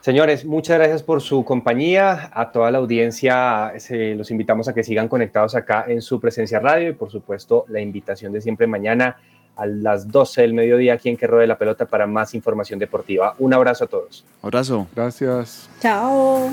[0.00, 2.30] Señores, muchas gracias por su compañía.
[2.32, 6.60] A toda la audiencia se- los invitamos a que sigan conectados acá en su presencia
[6.60, 9.16] radio y por supuesto la invitación de siempre mañana
[9.56, 13.34] a las 12 del mediodía aquí en Que Rode la Pelota para más información deportiva.
[13.38, 14.24] Un abrazo a todos.
[14.42, 14.86] Abrazo.
[14.94, 15.68] Gracias.
[15.80, 16.50] Chao.